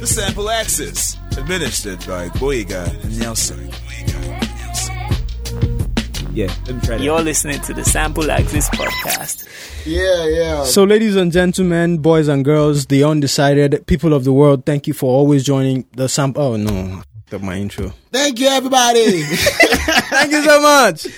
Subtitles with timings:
[0.00, 3.68] The Sample Axis, administered by Boyega and Nelson.
[6.32, 7.00] Yeah, let me try that.
[7.00, 9.48] You're listening to the Sample Axis podcast.
[9.84, 10.64] Yeah, yeah.
[10.64, 14.94] So, ladies and gentlemen, boys and girls, the undecided people of the world, thank you
[14.94, 16.42] for always joining the sample.
[16.42, 17.92] Oh no, that's my intro.
[18.12, 19.22] Thank you, everybody.
[19.22, 21.08] Thank you so much.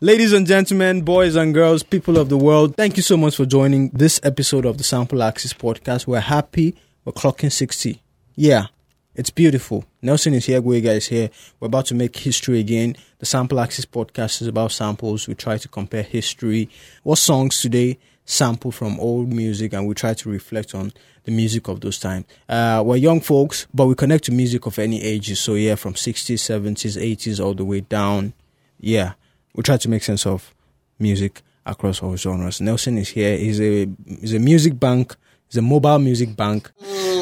[0.00, 3.44] Ladies and gentlemen, boys and girls, people of the world, thank you so much for
[3.44, 6.06] joining this episode of the Sample Axis podcast.
[6.06, 6.74] We're happy.
[7.04, 8.00] We're clocking 60.
[8.42, 8.68] Yeah,
[9.14, 9.84] it's beautiful.
[10.00, 11.28] Nelson is here, Guega is here.
[11.60, 12.96] We're about to make history again.
[13.18, 15.28] The Sample Axis podcast is about samples.
[15.28, 16.70] We try to compare history.
[17.02, 20.90] What songs today sample from old music and we try to reflect on
[21.24, 22.24] the music of those times.
[22.48, 25.38] Uh, we're young folks, but we connect to music of any ages.
[25.38, 28.32] So yeah, from 60s, 70s, 80s, all the way down.
[28.78, 29.12] Yeah,
[29.54, 30.54] we try to make sense of
[30.98, 32.62] music across all genres.
[32.62, 33.36] Nelson is here.
[33.36, 35.14] He's a he's a music bank.
[35.50, 36.70] He's a mobile music bank.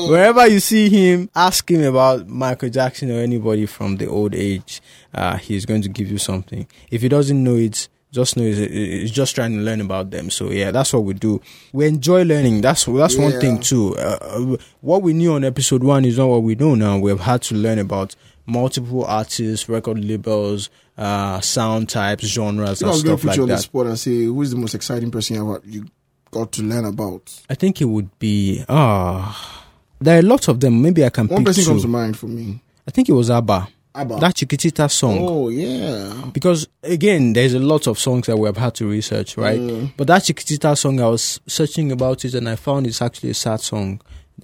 [0.09, 4.83] Wherever you see him, ask him about Michael Jackson or anybody from the old age.
[5.15, 6.67] Uh, he's going to give you something.
[6.91, 10.29] If he doesn't know it, just know he's, he's just trying to learn about them.
[10.29, 11.41] So yeah, that's what we do.
[11.73, 12.61] We enjoy learning.
[12.61, 13.97] That's that's one thing too.
[13.97, 16.99] Uh, uh, what we knew on episode one is not what we know now.
[16.99, 22.93] We've had to learn about multiple artists, record labels, uh, sound types, genres, I and
[22.95, 25.11] was going to put you on the spot and say, who is the most exciting
[25.11, 25.87] person you, ever, you
[26.31, 27.43] got to learn about?
[27.49, 29.67] I think it would be ah.
[30.01, 30.81] there are lots of them.
[30.83, 31.71] Maybe I can One pick person two.
[31.71, 32.61] comes to mind for me.
[32.87, 33.69] I think it was ABBA.
[33.95, 34.17] Abba.
[34.17, 35.19] That Chiquitita song.
[35.21, 36.31] oh, yeah.
[36.33, 39.59] Because again, there's a lot of songs that we have had to research, right?
[39.59, 39.93] Mm.
[39.97, 43.35] But that Chiquitita song, I was searching about it and I found it's actually a
[43.35, 44.01] sad song.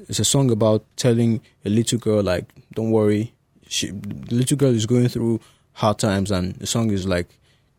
[0.08, 3.32] It's a song about telling a little girl, like, don't worry.
[3.69, 5.41] She, the little girl is going through
[5.74, 7.28] hard times and the song is like,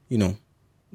[0.07, 0.37] you know,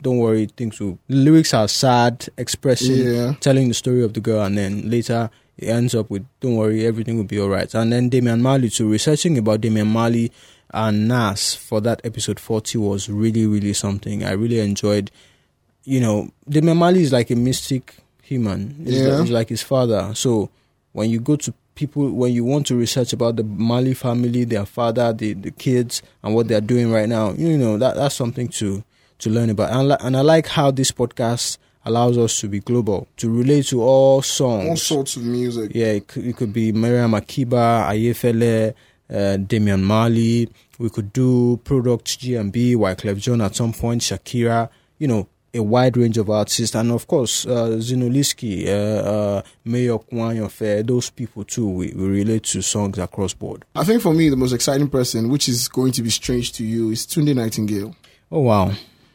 [0.03, 0.99] don't worry, things will.
[1.09, 3.35] The lyrics are sad, expressing, Yeah.
[3.41, 6.87] telling the story of the girl, and then later it ends up with, don't worry,
[6.87, 7.75] everything will be alright.
[7.75, 10.33] And then Damian Marley, too, researching about Damian Marley
[10.73, 14.25] and Nas for that episode 40 was really, really something.
[14.25, 15.11] I really enjoyed,
[15.85, 18.77] you know, Damian Marley is like a mystic human.
[18.87, 19.09] He's, Yeah.
[19.09, 20.13] like, he's like his father.
[20.15, 20.49] So
[20.93, 24.65] when you go to people, when you want to research about the Marley family, their
[24.65, 28.49] father, the, the kids, and what they're doing right now, you know, that that's something
[28.49, 28.83] to
[29.21, 29.71] to learn about.
[29.73, 33.83] And, and I like how this podcast allows us to be global, to relate to
[33.83, 34.69] all songs.
[34.69, 35.73] All sorts of music.
[35.75, 38.75] Yeah, it could, it could be Miriam Makeba, Ayefele,
[39.13, 40.49] uh, Damian Marley.
[40.79, 45.97] We could do Product GMB, Wyclef Jean at some point, Shakira, you know, a wide
[45.97, 46.75] range of artists.
[46.75, 52.45] And of course, uh, Zinoliski, uh, uh, Mayor Kwanyofe, those people too, we, we relate
[52.45, 53.65] to songs across board.
[53.75, 56.65] I think for me, the most exciting person, which is going to be strange to
[56.65, 57.95] you, is Tunde Nightingale.
[58.31, 58.73] Oh, wow.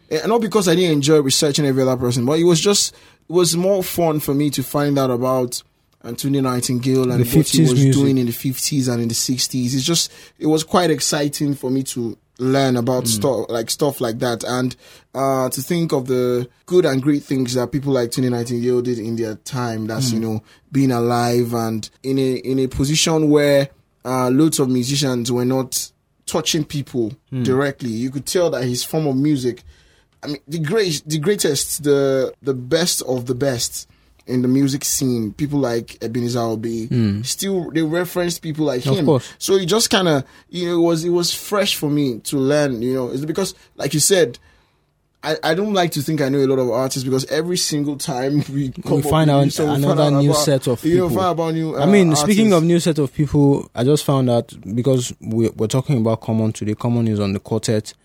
[0.09, 3.33] And not because I didn't enjoy researching every other person, but it was just it
[3.33, 5.61] was more fun for me to find out about
[6.03, 7.93] Anthony Nightingale and what he was music.
[7.93, 9.73] doing in the fifties and in the sixties.
[9.73, 14.19] It's just it was quite exciting for me to learn about stuff like stuff like
[14.19, 14.75] that and
[15.13, 18.99] uh to think of the good and great things that people like Tony Nightingale did
[18.99, 19.87] in their time.
[19.87, 23.69] That's you know being alive and in a in a position where
[24.03, 25.91] uh loads of musicians were not
[26.25, 27.13] touching people
[27.43, 27.89] directly.
[27.89, 29.63] You could tell that his form of music
[30.25, 33.87] I mean, the great, the greatest, the the best of the best
[34.27, 35.31] in the music scene.
[35.33, 36.87] People like Ebenezer Obey,
[37.23, 39.05] still they referenced people like Of him.
[39.05, 39.31] course.
[39.37, 42.37] So it just kind of, you know, it was it was fresh for me to
[42.37, 42.81] learn.
[42.81, 44.39] You know, it's because, like you said.
[45.23, 47.97] I, I don't like to think I know a lot of artists because every single
[47.97, 50.97] time we come up find out we another find out new about- set of you
[50.97, 51.23] know, people.
[51.23, 51.75] find about new.
[51.75, 55.49] I uh, mean, speaking of new set of people, I just found out because we,
[55.49, 56.75] we're talking about Common today.
[56.75, 57.95] Common is on the quartet,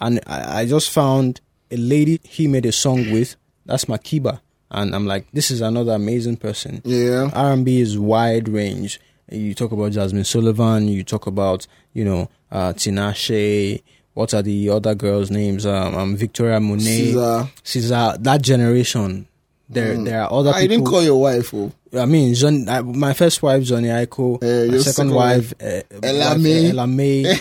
[0.00, 1.40] and I, I just found
[1.70, 3.36] a lady he made a song with.
[3.64, 4.40] That's Makiba,
[4.70, 6.82] and I'm like, this is another amazing person.
[6.84, 9.00] yeah, R&B is wide range.
[9.30, 10.86] You talk about Jazmine Sullivan.
[10.88, 13.82] You talk about you know uh, Tinashe.
[14.14, 15.66] What are the other girls' names?
[15.66, 17.48] Um, um Victoria Monet, Caesar.
[17.64, 18.16] Caesar.
[18.20, 19.26] That generation.
[19.68, 20.68] There, there are other I people.
[20.76, 21.52] didn't call your wife.
[21.52, 24.40] Oh, I mean, John, uh, my first wife, Jhené Aiko.
[24.40, 26.66] Eh, my second, second wife, uh, Ella wife, May.
[26.66, 27.38] uh, Ella Mai.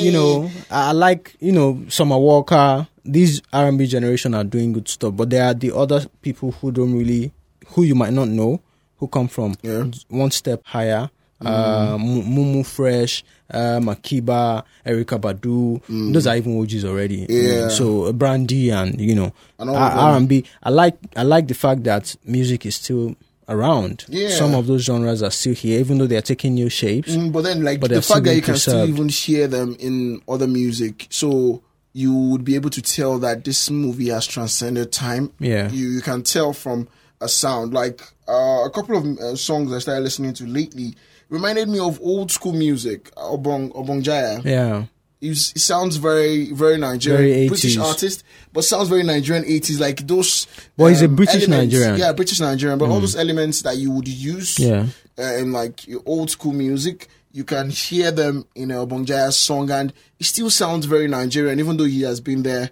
[0.00, 2.88] you know, I I like, you know, Summer Walker.
[3.12, 6.94] These R&B generation are doing good stuff, but there are the other people who don't
[6.96, 7.32] really,
[7.68, 8.60] who you might not know,
[8.98, 9.82] who come from Yeah.
[9.84, 10.04] Mm.
[10.08, 11.08] one step higher.
[11.40, 13.22] Uh, Mu- Mumu Fresh,
[13.54, 15.80] uh, Makiba, Erykah Badu.
[16.12, 17.26] Those are even OGs already.
[17.28, 17.30] Mm.
[17.30, 17.68] Yeah.
[17.68, 19.98] So uh, Brandy and you know And all R- them.
[20.26, 20.44] R&B.
[20.64, 23.14] I like I like the fact that music is still
[23.48, 24.04] around.
[24.08, 24.30] Yeah.
[24.30, 27.14] Some of those genres are still here, even though they are taking new shapes.
[27.14, 30.20] Mm, but then, like But the fact that you can still even share them in
[30.28, 31.62] other music, so
[32.02, 35.24] you would be able to tell that this movie has transcended time.
[35.40, 35.66] Yeah.
[35.78, 36.78] you you can tell from
[37.20, 37.72] a sound.
[37.82, 37.98] Like
[38.28, 40.88] uh, a couple of uh, songs I started listening to lately,
[41.28, 44.44] reminded me of old school music, Obong Obongjayar.
[44.44, 44.84] Yeah.
[45.20, 47.82] He's- He sounds very, very Nigerian, Very British 80s.
[47.90, 48.18] artist,
[48.52, 50.46] but sounds very Nigerian 80s, like those.
[50.76, 51.96] Well, he's a um, British elements- Nigerian.
[51.96, 51.98] Mm.
[51.98, 54.86] Yeah, British Nigerian, but all those elements that you would use Yeah.
[55.18, 59.70] uh, in like your old school music, you can hear them in a Obongjayar's song,
[59.70, 62.70] and it still sounds very Nigerian, even though he has been there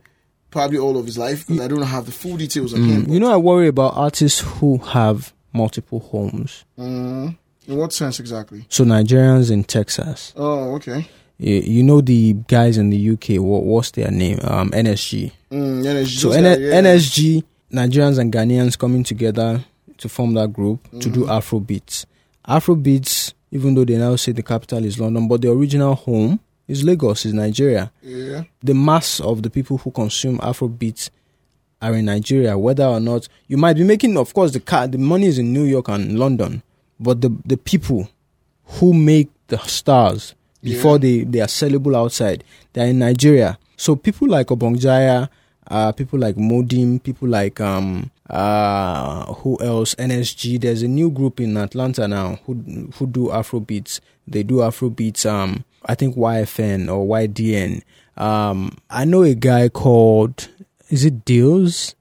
[0.50, 1.46] probably all of his life.
[1.46, 3.06] Because I don't have the full details on him.
[3.06, 3.12] Mm.
[3.12, 6.64] You know, I worry about artists who have multiple homes.
[6.78, 7.36] Mm,
[7.68, 8.64] in what sense exactly?
[8.68, 10.32] So Nigerians in Texas.
[10.36, 11.08] Oh, okay.
[11.38, 13.40] You, you know the guys in the UK.
[13.42, 14.38] What what's their name?
[14.42, 15.32] Um, NSG.
[15.50, 16.80] Mm, it's So N- yeah.
[16.80, 19.64] NSG, Nigerians and Ghanaians coming together
[19.98, 22.06] to form that group to do Afro beats.
[22.46, 26.40] Afro beats, even though they now say the capital is London, but the original home
[26.68, 27.90] is Lagos, is Nigeria.
[28.02, 28.44] Yeah.
[28.62, 31.10] The mass of the people who consume Afro beats
[31.80, 34.98] are in Nigeria, whether or not you might be making, of course, the car, the
[34.98, 36.62] money is in New York and London,
[36.98, 38.08] but the the people
[38.64, 40.98] who make the stars before Yeah.
[40.98, 43.58] they, they are sellable outside, they're in Nigeria.
[43.76, 45.28] So people like Obongjayar,
[45.70, 50.60] uh, people like Modim, people like um uh who else NSG.
[50.60, 52.54] There's a new group in Atlanta now who
[52.94, 54.00] who do Afro beats.
[54.26, 55.24] They do Afro beats.
[55.26, 57.82] Um, I think YFN or YDN.
[58.16, 60.48] Um, I know a guy called
[60.88, 61.94] is it Deals?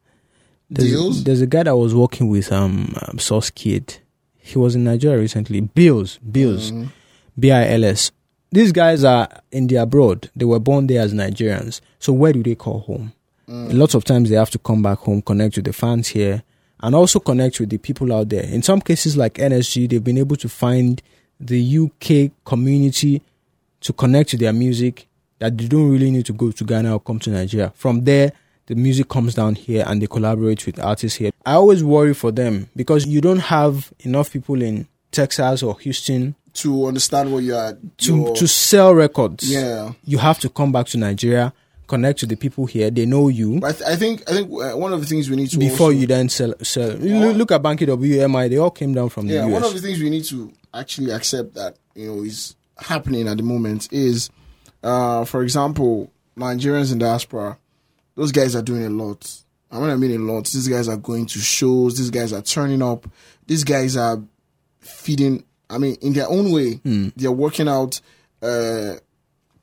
[0.69, 1.23] There's, Deals?
[1.23, 3.97] There's a guy that was working with um, um Source Kid.
[4.37, 5.61] He was in Nigeria recently.
[5.61, 6.89] Bills, Bills, Mm-hmm.
[7.39, 8.11] B I L S.
[8.51, 10.29] These guys are in the abroad.
[10.35, 11.81] They were born there as Nigerians.
[11.99, 13.11] So where do they call home?
[13.49, 13.73] Mm.
[13.77, 16.43] Lots of times they have to come back home, connect with the fans here,
[16.81, 18.43] and also connect with the people out there.
[18.43, 21.01] In some cases, like NSG, they've been able to find
[21.39, 23.21] the UK community
[23.81, 25.07] to connect to their music
[25.39, 27.71] that they don't really need to go to Ghana or come to Nigeria.
[27.75, 28.31] From there,
[28.67, 31.31] the music comes down here and they collaborate with artists here.
[31.45, 36.35] I always worry for them because you don't have enough people in Texas or Houston
[36.55, 39.51] To understand what you are to to sell records.
[39.51, 39.91] Yeah.
[40.05, 41.53] You have to come back to Nigeria,
[41.87, 42.89] connect to the people here.
[42.91, 45.29] They know you But I, th- I think I think uh, one of the things
[45.29, 46.53] we need to before also- you then sell.
[46.63, 46.97] sell.
[46.99, 48.49] You look- at Banky WMI.
[48.49, 49.69] They all came down from the yeah the one US.
[49.69, 53.43] of the things we need to actually accept that you know is happening at the
[53.43, 54.29] moment is
[54.83, 57.57] uh for example nigerians in diaspora
[58.15, 59.31] those guys are doing a lot
[59.71, 62.41] I mean, i mean a lot these guys are going to shows these guys are
[62.41, 63.07] turning up
[63.47, 64.21] these guys are
[64.79, 67.09] feeding i mean in their own way Hmm.
[67.15, 68.01] they're working out
[68.41, 68.95] uh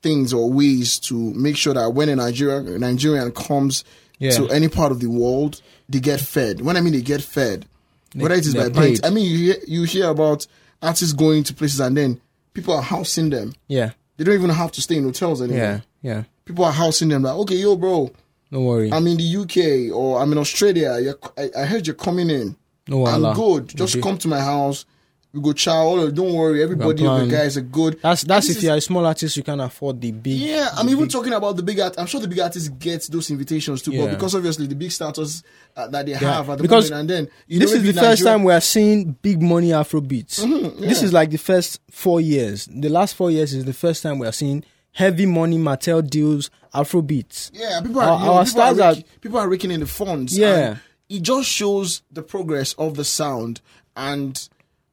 [0.02, 3.84] things or ways to make sure that when a Nigerian Nigerian comes
[4.18, 4.30] Yeah.
[4.32, 6.60] to any part of the world, they get fed.
[6.60, 7.66] When I mean they get fed,
[8.14, 9.04] whether it is by paid.
[9.04, 10.46] I mean you hear, you hear about
[10.80, 12.20] artists going to places and then
[12.54, 13.52] people are housing them.
[13.68, 15.58] yeah, They don't even have to stay in hotels anymore.
[15.58, 16.22] yeah, yeah.
[16.44, 18.10] People are housing them like, okay, yo, bro,
[18.50, 18.92] Don't worry.
[18.92, 20.98] I'm in the UK or I'm in Australia.
[21.00, 22.56] You're, I, I heard you're coming in.
[22.88, 23.68] no I'm good.
[23.74, 24.02] Just Okay.
[24.02, 24.84] come to my house.
[25.32, 25.86] We go chow.
[25.88, 26.62] Oh, Don't worry.
[26.62, 27.98] Everybody of the guys are good.
[28.02, 30.34] That's that's This if is- you're a small artist, you can afford the big.
[30.38, 31.94] Yeah, I'm even big- talking about the big art.
[31.96, 34.02] I'm sure the big artists get those invitations too, Yeah.
[34.04, 35.42] but because obviously the big status
[35.74, 37.98] uh, that they have at the because moment, and then you this is the maybe
[37.98, 40.44] first Nigeria- time we are seeing big money Afro beats.
[40.44, 42.66] Mm-hmm, This is like the first four years.
[42.70, 44.62] The last four years is the first time we are seeing
[44.92, 47.50] heavy money Mattel deals Afro beats.
[47.54, 49.80] Yeah, people are, Our- you know, our people, are stars are- people are raking in
[49.80, 50.36] the funds.
[50.36, 50.76] Yeah.
[51.08, 53.62] it just shows the progress of the sound,
[53.96, 54.48] and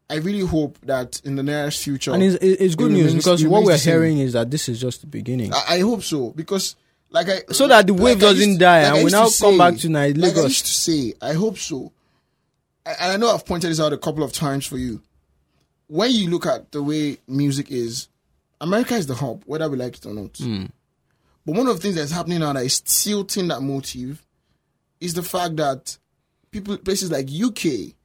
[0.10, 3.24] I really hope that in the nearest future, And it's, it's good it news remains-
[3.24, 5.54] because what we're hearing is that this is just the beginning.
[5.54, 6.76] I, I hope so because.
[7.12, 9.54] Like I, So that the wave I doesn't die like and we now to come
[9.54, 11.92] say- back to Ni- Like I used to say, I hope so.
[12.86, 15.02] I- And I know I've pointed this out a couple of times for you.
[15.88, 18.10] When you look at the way music is,
[18.62, 20.38] America is the hub, whether we like it or not.
[20.38, 20.66] Hmm.
[21.48, 24.24] But one of the things that's happening now that is tilting that motive
[25.02, 25.98] is the fact that
[26.52, 27.96] people, places like UK,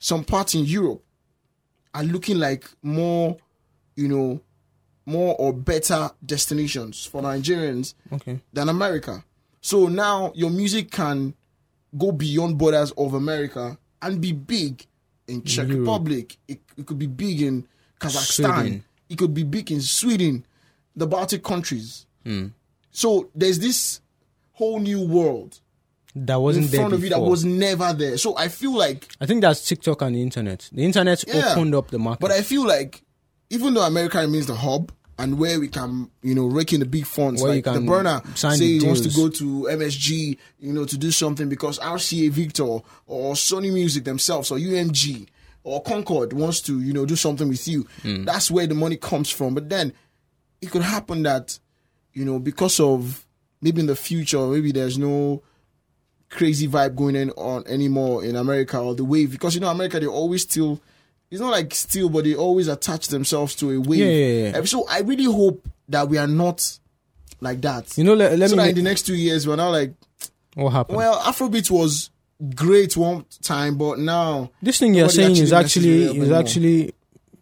[0.00, 1.04] some parts in Europe,
[1.94, 3.36] are looking like more,
[3.96, 4.40] you know,
[5.06, 8.40] more or better destinations for Nigerians Okay.
[8.52, 9.24] than America.
[9.60, 11.34] So now your music can
[11.96, 14.86] go beyond borders of America and be big
[15.26, 15.80] in Czech Europe.
[15.80, 16.36] Republic.
[16.46, 17.66] It, it could be big in
[18.00, 18.54] Kazakhstan.
[18.60, 18.84] Sweden.
[19.08, 20.44] It could be big in Sweden,
[20.94, 22.06] the Baltic countries.
[22.24, 22.48] Hmm.
[22.90, 24.00] So there's this
[24.52, 25.60] whole new world
[26.26, 28.18] That wasn't there front of you that was never there.
[28.18, 30.68] So I feel like I think that's TikTok and the internet.
[30.72, 31.52] The internet Yeah.
[31.52, 32.20] opened up the market.
[32.20, 33.02] But I feel like
[33.50, 36.86] even though America remains the hub and where we can, you know, rake in the
[36.86, 40.72] big funds, Where you like the burner say he wants to go to MSG, you
[40.72, 42.62] know, to do something because RCA Victor
[43.06, 45.26] or Sony Music themselves or UMG
[45.64, 47.86] or Concord wants to, you know, do something with you.
[48.02, 48.24] Hmm.
[48.24, 49.54] That's where the money comes from.
[49.54, 49.92] But then
[50.60, 51.58] it could happen that,
[52.12, 53.26] you know, because of
[53.60, 55.42] maybe in the future, maybe there's no
[56.30, 60.06] crazy vibe going on anymore in America or the wave because you know America they
[60.06, 60.80] always still
[61.30, 63.98] it's not like steel, but they always attach themselves to a wave.
[63.98, 64.64] Yeah, yeah, yeah.
[64.64, 66.78] So I really hope that we are not
[67.40, 67.96] like that.
[67.98, 68.62] You know, let, let so me.
[68.62, 69.92] that in the next two years we're not like,
[70.54, 70.96] what happened?
[70.96, 72.10] well, Afrobeat was
[72.54, 76.30] great one time, but now this thing you're saying is actually actually messes with it
[76.30, 76.94] is actually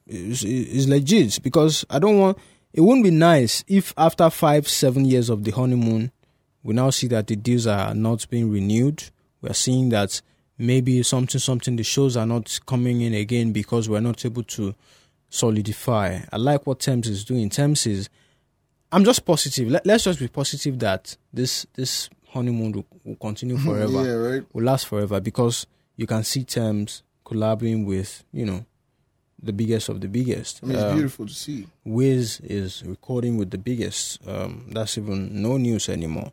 [0.07, 2.39] is, is legit because I don't want.
[2.73, 6.11] It wouldn't be nice if after five seven years of the honeymoon,
[6.67, 9.05] we now see that the deals are not being renewed.
[9.41, 10.21] We are seeing that
[10.59, 14.75] maybe something something the shows are not coming in again because we're not able to
[15.31, 16.19] solidify.
[16.33, 17.51] I like what Tems is doing.
[17.51, 18.09] Tems is.
[18.91, 19.69] I'm just positive.
[19.69, 24.45] Let, let's just be positive that this this honeymoon will, will continue forever yeah, right.
[24.53, 28.65] will last forever because you can see Tems collabing with you know
[29.41, 30.61] the biggest of the biggest.
[30.63, 31.67] I mean, it's Um, beautiful to see.
[31.85, 34.19] Wiz is recording with the biggest.
[34.27, 36.33] Um, that's even no news anymore.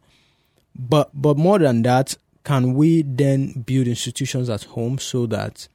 [0.76, 5.68] But but more than that, can we then build institutions at home so that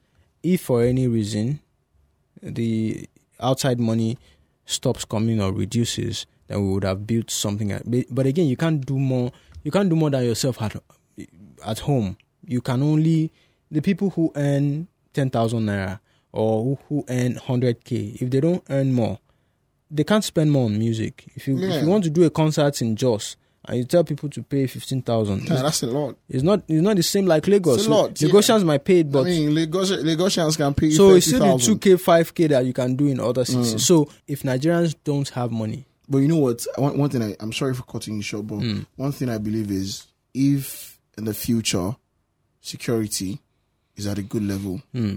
[0.43, 1.59] if for any reason
[2.41, 3.07] the
[3.39, 4.17] outside money
[4.65, 7.69] stops coming or reduces, then we would have built something.
[8.09, 9.31] But- again, you can't do more.
[9.63, 10.75] You can't do more than yourself at
[11.65, 12.17] at home.
[12.45, 13.31] You can only
[13.71, 15.99] the people who earn ten thousand naira
[16.31, 18.15] or who, who earn hundred k.
[18.19, 19.19] If they don't earn more,
[19.91, 21.25] they can't spend more on music.
[21.35, 23.35] If you if you want to do a concert in Jos
[23.65, 26.15] and you tell people to pay fifteen thousand, Yeah, that's a lot.
[26.29, 27.77] it's not it's not the same like Lagos.
[27.79, 28.29] It's a lot, yeah.
[28.29, 31.57] Lagosians might pay it, but I mean, Lagos, Lagosians can pay you so it's still
[31.57, 33.75] the two k, five k that you can do in other cities.
[33.75, 33.79] Mm.
[33.81, 36.65] So if Nigerians don't have money, But you know what?
[36.77, 38.85] One, one thing I, I'm sorry for cutting you short, but Mm.
[38.95, 41.95] one thing I believe is if in the future
[42.61, 43.39] security
[43.95, 45.15] is at a good level, hmm,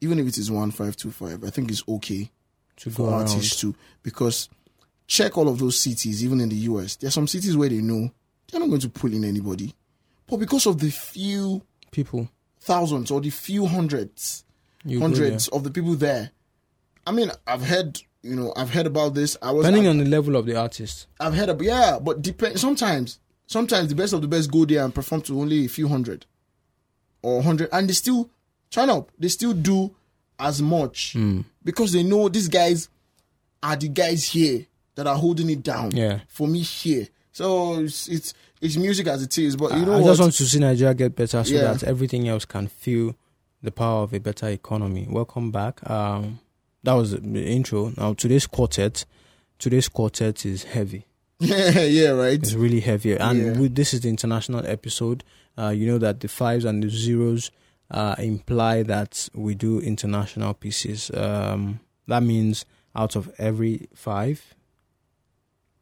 [0.00, 2.30] even if it is one five two five, I think it's okay
[2.78, 4.48] to for go artists to Because
[5.06, 7.80] check all of those cities, even in the US, there are some cities where they
[7.80, 8.10] know
[8.50, 9.74] they're not going to pull in anybody,
[10.26, 12.28] but because of the few people,
[12.60, 14.44] thousands or the few hundreds,
[14.84, 16.30] you go hundreds of the people there.
[17.06, 19.36] I mean, I've heard, you know, I've heard about this.
[19.42, 21.06] I was depending I- on the level of the artist.
[21.20, 24.82] I've heard of yeah, but depend sometimes sometimes the best of the best go there
[24.84, 26.24] and perform to only a few hundred
[27.22, 28.30] or hundred and they still
[28.70, 29.10] turn up.
[29.18, 29.94] They still do
[30.38, 31.42] as much Hmm.
[31.62, 32.88] because they know these guys
[33.62, 36.20] are the guys here that are holding it down Yeah.
[36.28, 37.08] for me here.
[37.32, 40.06] So it's it's, it's music as it is, but you know I what?
[40.08, 41.72] just want to see Nigeria get better so Yeah.
[41.72, 43.14] that everything else can feel
[43.62, 45.06] the power of a better economy.
[45.10, 45.88] Welcome back.
[45.90, 46.38] Um,
[46.84, 47.92] that was the intro.
[47.96, 49.04] Now today's quartet,
[49.58, 51.06] today's quartet is heavy.
[51.40, 52.34] yeah, yeah, right.
[52.34, 53.68] It's really heavy, and Yeah.
[53.70, 55.24] this is the international episode.
[55.58, 57.50] Uh, you know that the fives and the zeros
[57.90, 61.10] uh, imply that we do international pieces.
[61.12, 64.54] Um, that means out of every five,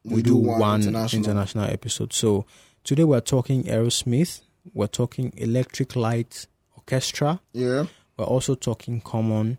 [0.03, 1.65] we, do, one, international.
[1.65, 2.13] episode.
[2.13, 2.45] So
[2.83, 4.41] today we're talking Aerosmith.
[4.73, 7.39] We're talking Electric Light Orchestra.
[7.53, 7.85] Yeah,
[8.17, 9.57] We're also talking Common,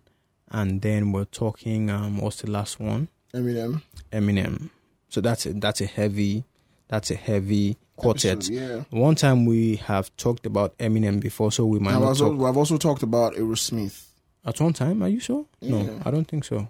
[0.51, 3.09] and then we're talking um, what's the last one?
[3.35, 3.83] Eminem.
[4.13, 4.71] Eminem.
[5.09, 6.45] So that's a that's a heavy
[6.89, 8.33] that's a heavy quartet.
[8.33, 8.85] Episode, yeah.
[8.91, 12.57] One time we have talked about Eminem before, so we might I've also, talk I've
[12.57, 14.07] also talked about Aerosmith.
[14.45, 15.03] at one time.
[15.03, 15.47] Are you sure?
[15.61, 15.83] Yeah.
[15.83, 16.69] No, I don't think so.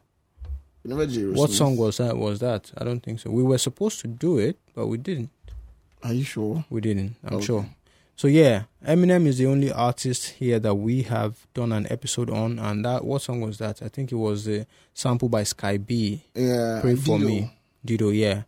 [0.84, 1.06] Never.
[1.32, 2.16] What song was that?
[2.16, 2.70] Was that?
[2.76, 3.30] I don't think so.
[3.30, 5.30] We were supposed to do it, but we didn't.
[6.02, 6.64] Are you sure?
[6.68, 7.16] We didn't.
[7.24, 7.46] I'm Okay.
[7.46, 7.66] sure.
[8.16, 12.58] So yeah, Eminem is the only artist here that we have done an episode on,
[12.58, 13.82] and that what song was that?
[13.82, 16.22] I think it was the sample by Sky B.
[16.34, 16.78] Yeah.
[16.80, 17.26] Pray for Dido.
[17.28, 17.50] me,
[17.84, 18.10] Dido.
[18.10, 18.42] Yeah,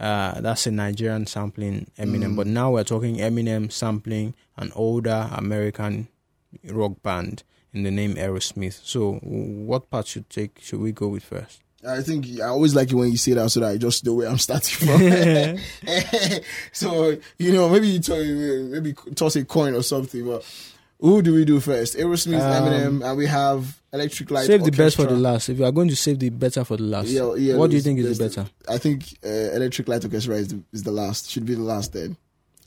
[0.00, 2.36] uh, that's a Nigerian sampling Eminem, Mm.
[2.36, 6.08] but now we're talking Eminem sampling an older American
[6.70, 8.80] rock band in the name Aerosmith.
[8.84, 10.58] So, what part should take?
[10.60, 11.60] Should we go with first?
[11.88, 14.14] I think I always like it when you say that so that I just know
[14.14, 15.00] where I'm starting from.
[16.72, 20.24] so you know, maybe you toss, maybe toss a coin or something.
[20.24, 20.44] But
[21.00, 21.96] who do we do first?
[21.96, 24.46] Aerosmith, Um, Eminem, and we have Electric Light.
[24.46, 25.48] save the best for the last.
[25.48, 27.76] If you are going to save the better for the last, Yeah, yeah, what do
[27.76, 28.48] you think is there's better?
[28.68, 31.30] I think uh, Electric Light Orchestra is the, is the last.
[31.30, 32.16] Should be the last then.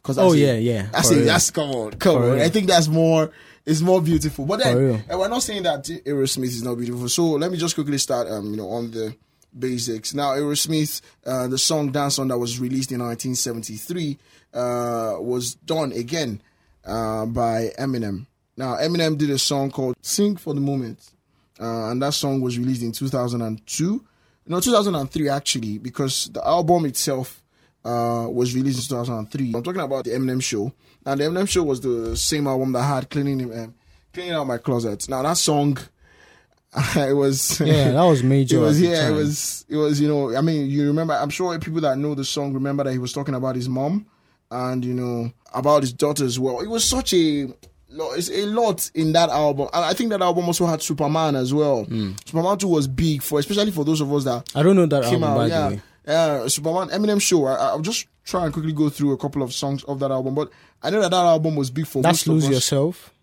[0.05, 0.85] Because Oh yeah, yeah.
[0.91, 1.25] That's for it.
[1.25, 2.31] That's come on, come For on.
[2.33, 2.43] real.
[2.43, 3.31] I think that's more.
[3.65, 4.45] It's more beautiful.
[4.45, 7.09] But then, and we're not saying that Aerosmith is not beautiful.
[7.09, 8.29] So let me just quickly start.
[8.29, 9.15] Um, you know, on the
[9.57, 10.13] basics.
[10.13, 14.19] Now, Aerosmith, uh, the song "Dream On" that was released in 1973,
[14.53, 16.39] uh, was done again
[16.85, 18.27] uh, by Eminem.
[18.55, 20.99] Now, Eminem did a song called "Sing for the Moment,"
[21.59, 24.05] uh, and that song was released in 2002.
[24.47, 27.41] No, 2003 actually, because the album itself
[27.85, 29.53] uh, was released in 2003.
[29.55, 30.73] I'm talking about the Eminem Show.
[31.05, 33.73] And the Eminem Show was the same album that had cleaning um,
[34.13, 35.07] cleaning out my closet.
[35.07, 35.77] Now that song,
[36.95, 38.57] it was Yeah, that was major.
[38.57, 40.35] it was yeah, it was it was you know.
[40.35, 41.13] I mean, you remember?
[41.13, 44.07] I'm sure people that know the song remember that he was talking about his mom
[44.51, 46.59] and you know about his daughter as well.
[46.61, 47.47] It was such a
[47.97, 49.69] it's a lot in that album.
[49.73, 51.85] And I think that album also had Superman as well.
[52.25, 55.03] Superman 2 was big for, especially for those of us that I don't know that
[55.05, 55.37] came album out.
[55.37, 55.75] by yeah,
[56.07, 56.47] yeah.
[56.47, 57.45] Superman, Eminem Show.
[57.45, 60.35] I, I'll just try and quickly go through a couple of songs of that album.
[60.35, 60.49] But
[60.81, 62.55] I know that that album was big for That's most Lose of us.
[62.55, 63.13] Yourself.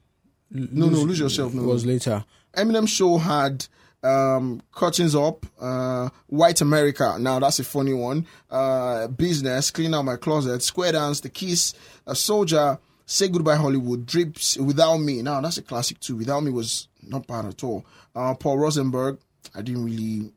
[0.50, 1.54] No, no, Lose Yourself.
[1.54, 2.24] No, It was later.
[2.56, 3.66] Eminem Show had
[4.02, 7.16] um, Curtains Up, uh, White America.
[7.18, 8.26] Now that's a funny one.
[8.50, 11.74] Uh, Business, Clean Out My Closet, Square Dance, The Kiss,
[12.06, 15.22] A Soldier, Say Goodbye Hollywood, Drips, Without Me.
[15.22, 16.16] Now that's a classic too.
[16.16, 17.84] Without Me was not bad at all.
[18.14, 19.18] Uh, Paul Rosenberg,
[19.54, 20.32] I didn't really.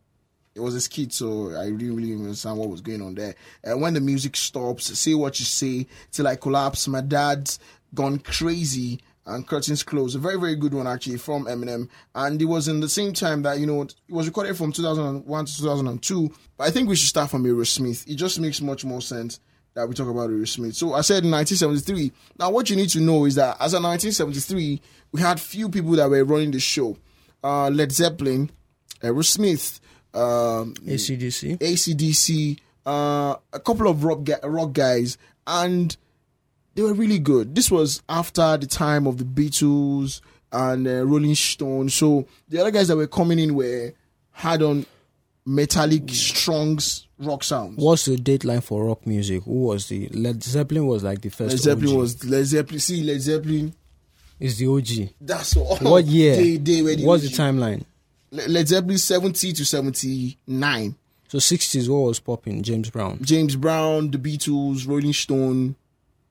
[0.55, 3.35] It was a skit, so I didn't really understand what was going on there.
[3.61, 6.87] And when the music stops, say what you say till I collapse.
[6.87, 7.59] My dad's
[7.93, 10.15] gone crazy and curtains closed.
[10.15, 13.41] A very very good one actually from Eminem, and it was in the same time
[13.41, 16.31] that you know it was recorded from 2001 to 2002.
[16.57, 18.07] But I think we should start from Aerosmith.
[18.07, 19.41] It just makes much more sense
[19.73, 20.75] that we talk about Aerosmith.
[20.75, 22.13] So I said 1973.
[22.39, 24.81] Now what you need to know is that as of 1973,
[25.11, 26.97] we had few people that were running the show.
[27.43, 28.49] Uh, Led Zeppelin,
[29.01, 29.81] Aerosmith,
[30.15, 31.59] um, ACDC.
[31.59, 35.95] ACDC, uh, a couple of rock, rock guys, and
[36.75, 37.55] they were really good.
[37.55, 41.89] This was after the time of the Beatles and uh, Rolling Stone.
[41.89, 43.93] So the other guys that were coming in were
[44.31, 44.85] had on
[45.45, 46.79] metallic, strong
[47.19, 47.77] rock sounds.
[47.77, 49.43] What's the deadline for rock music?
[49.43, 51.51] Who was the Led Zeppelin was like the first.
[51.51, 51.97] Led Zeppelin OG.
[51.97, 52.79] was Led Zeppelin.
[52.79, 53.73] See, Led Zeppelin.
[54.39, 55.13] is the OG.
[55.21, 55.81] That's what.
[55.81, 56.35] What year?
[56.35, 57.85] They, they the What's the timeline?
[58.31, 60.95] Le- Led Zeppelin seventy to seventy nine.
[61.27, 62.61] So sixties, what was popping?
[62.63, 63.19] James Brown.
[63.21, 65.75] James Brown, the Beatles, Rolling Stone.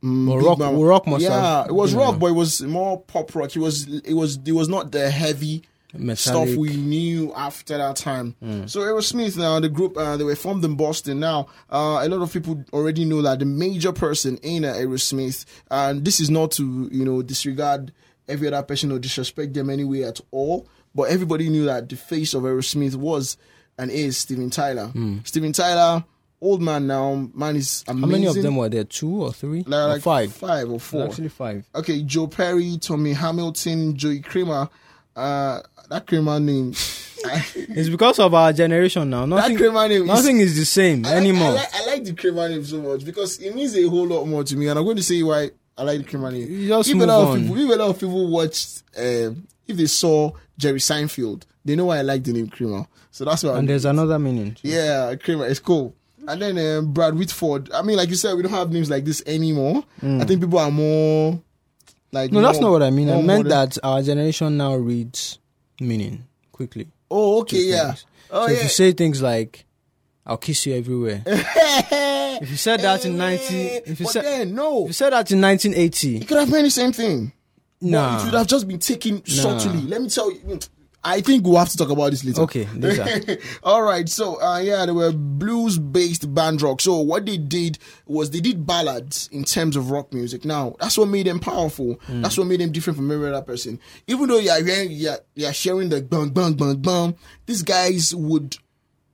[0.03, 0.81] mm, Big rock, Bang.
[0.81, 2.19] rock must yeah, have it was rock, around.
[2.21, 3.55] but it was more pop rock.
[3.57, 5.63] It was it was it was not the heavy
[5.97, 6.19] Metallic.
[6.49, 8.35] stuff we knew after that time.
[8.67, 11.21] So Aerosmith now the group uh, they were formed in Boston.
[11.21, 16.05] Now uh, a lot of people already know that the major person in Aerosmith, and
[16.05, 17.93] this is not to you know disregard
[18.29, 20.67] every other person or disrespect them anyway at all.
[20.95, 23.37] But everybody knew that the face of Aerosmith was
[23.79, 24.93] and is Steven Tyler.
[25.25, 26.05] Steven Tyler,
[26.41, 28.01] old man now, man is amazing.
[28.03, 28.85] How many of them were there?
[28.85, 29.63] Two or three?
[29.65, 30.33] Like, or like five.
[30.33, 31.07] five or four.
[31.07, 31.65] Actually, five.
[31.75, 34.69] Okay, Joe Perry, Tommy Hamilton, Joey Kramer.
[35.17, 36.73] Uh, that Kramer name.
[37.27, 39.25] It's because of our generation now.
[39.25, 41.49] Nothing, Kramer name is- nothing is the same I like- anymore.
[41.49, 44.27] I like, I like the Kramer name so much because it means a whole lot
[44.27, 46.51] more to me, and I'm going to say why I like the name.
[46.51, 47.37] You just if move a lot on.
[47.37, 51.75] of people, if a lot of people watched, um, if they saw Jerry Seinfeld, they
[51.75, 52.87] know why I like the name Kramer.
[53.11, 53.51] So that's why.
[53.51, 54.57] and I'm, there's another meaning.
[54.63, 55.95] yeah, Kramer, it's cool.
[56.27, 57.71] And then um, Brad Whitford.
[57.73, 59.85] I mean, like you said, we don't have names like this anymore.
[60.03, 61.41] I think people are more
[62.13, 62.31] like.
[62.31, 62.35] Mm.
[62.35, 63.11] No, that's not what I mean.
[63.11, 63.49] I meant modern.
[63.49, 65.39] that our generation now reads
[65.81, 66.89] meaning quickly.
[67.11, 67.87] Oh, okay, yeah.
[67.89, 68.07] things.
[68.31, 68.57] Oh, so yeah.
[68.57, 69.67] if you say things like,
[70.27, 74.55] "I'll kiss you everywhere," if you said that in 19, if you but said, then
[74.55, 77.33] no, if you said that in 1980, it could have meant the same thing.
[77.81, 78.21] But nah.
[78.21, 79.83] it would have just been taken subtly.
[79.83, 80.59] Let me tell you.
[81.05, 82.41] I think we'll have to talk about this later.
[82.43, 83.37] Okay, later.
[83.63, 84.09] All right.
[84.09, 86.81] So, uh, yeah, they were blues based band rock.
[86.81, 90.45] So, what they did was they did ballads in terms of rock music.
[90.45, 92.01] Now, that's what made them powerful.
[92.09, 93.79] That's what made them different from every other person.
[94.07, 98.57] Even though you're, you're, you're sharing the bang, bang, bang, bang, these guys would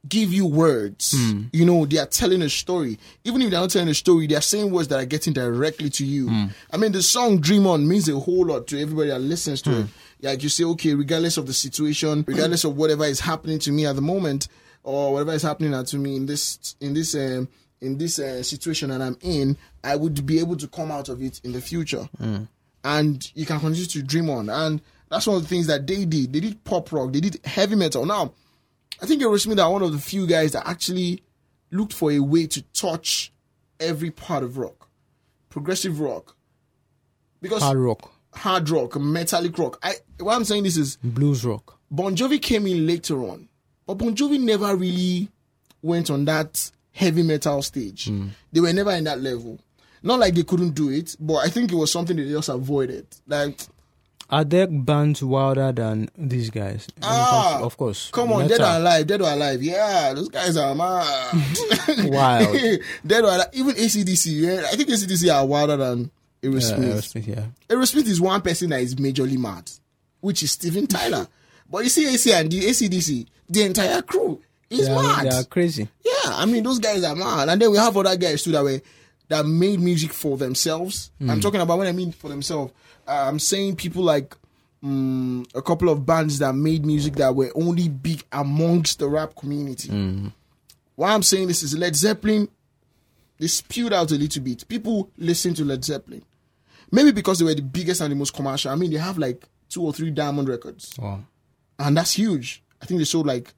[0.08, 1.14] give you words.
[1.52, 2.98] You know, they are telling a story.
[3.24, 5.90] Even if they're not telling a story, they are saying words that are getting directly
[5.90, 6.48] to you.
[6.72, 9.80] I mean, the song Dream On means a whole lot to everybody that listens to
[9.80, 9.86] it.
[10.22, 13.86] Like you say, okay, regardless of the situation, regardless of whatever is happening to me
[13.86, 14.48] at the moment,
[14.82, 17.48] or whatever is happening to me in this in this um,
[17.80, 21.22] in this uh, situation that I'm in, I would be able to come out of
[21.22, 22.08] it in the future.
[22.84, 24.48] And you can continue to dream on.
[24.48, 26.32] And that's one of the things that they did.
[26.32, 28.04] They did pop rock, they did heavy metal.
[28.06, 28.32] Now,
[29.02, 31.22] I think Aerosmith are one of the few guys that actually
[31.70, 33.32] looked for a way to touch
[33.78, 34.88] every part of rock,
[35.48, 36.36] progressive rock,
[37.40, 39.78] because hard rock, hard, rock, metallic rock.
[39.82, 41.78] I what I'm saying this is blues rock.
[41.90, 43.48] Bon Jovi came in later on,
[43.86, 45.30] but Bon Jovi never really
[45.82, 48.06] went on that heavy metal stage.
[48.06, 48.28] Hmm.
[48.52, 49.58] They were never in that level.
[50.02, 53.06] Not like they couldn't do it, but I think it was something they just avoided.
[53.26, 53.60] Like
[54.30, 56.86] Are there bands wilder than these guys?
[56.98, 58.10] When it comes Ah, of course.
[58.12, 58.58] Come on, metal.
[58.58, 59.62] Dead or Alive, Dead or Alive.
[59.62, 61.34] Yeah, those guys are mad.
[62.04, 62.56] Wild.
[63.06, 63.48] Dead or Alive.
[63.52, 66.10] Even ACDC, yeah, I think ACDC are wilder than
[66.42, 66.78] Yeah, Aerosmith.
[66.94, 67.44] Aerosmith, yeah.
[67.68, 69.68] Aerosmith is one person that is majorly mad,
[70.20, 71.26] which is Steven Tyler.
[71.68, 74.40] but you see AC and the ACDC, the entire crew
[74.70, 75.24] is are, mad.
[75.26, 75.88] they are crazy.
[76.04, 78.62] Yeah, I mean those guys are mad, and then we have other guys too that
[78.62, 78.80] were
[79.30, 81.10] that made music for themselves.
[81.26, 82.72] I'm talking about when I mean for themselves.
[83.08, 84.36] Uh, I'm saying people like
[84.82, 89.34] um, a couple of bands that made music that were only big amongst the rap
[89.36, 89.88] community.
[90.96, 92.48] Why I'm saying this is Led Zeppelin.
[93.38, 94.68] They spewed out a little bit.
[94.68, 96.22] People listen to Led Zeppelin.
[96.92, 98.70] maybe because they were the biggest and the most commercial.
[98.70, 101.20] I mean, they have like two or three diamond records, Wow.
[101.78, 102.62] and that's huge.
[102.82, 103.54] I think they sold like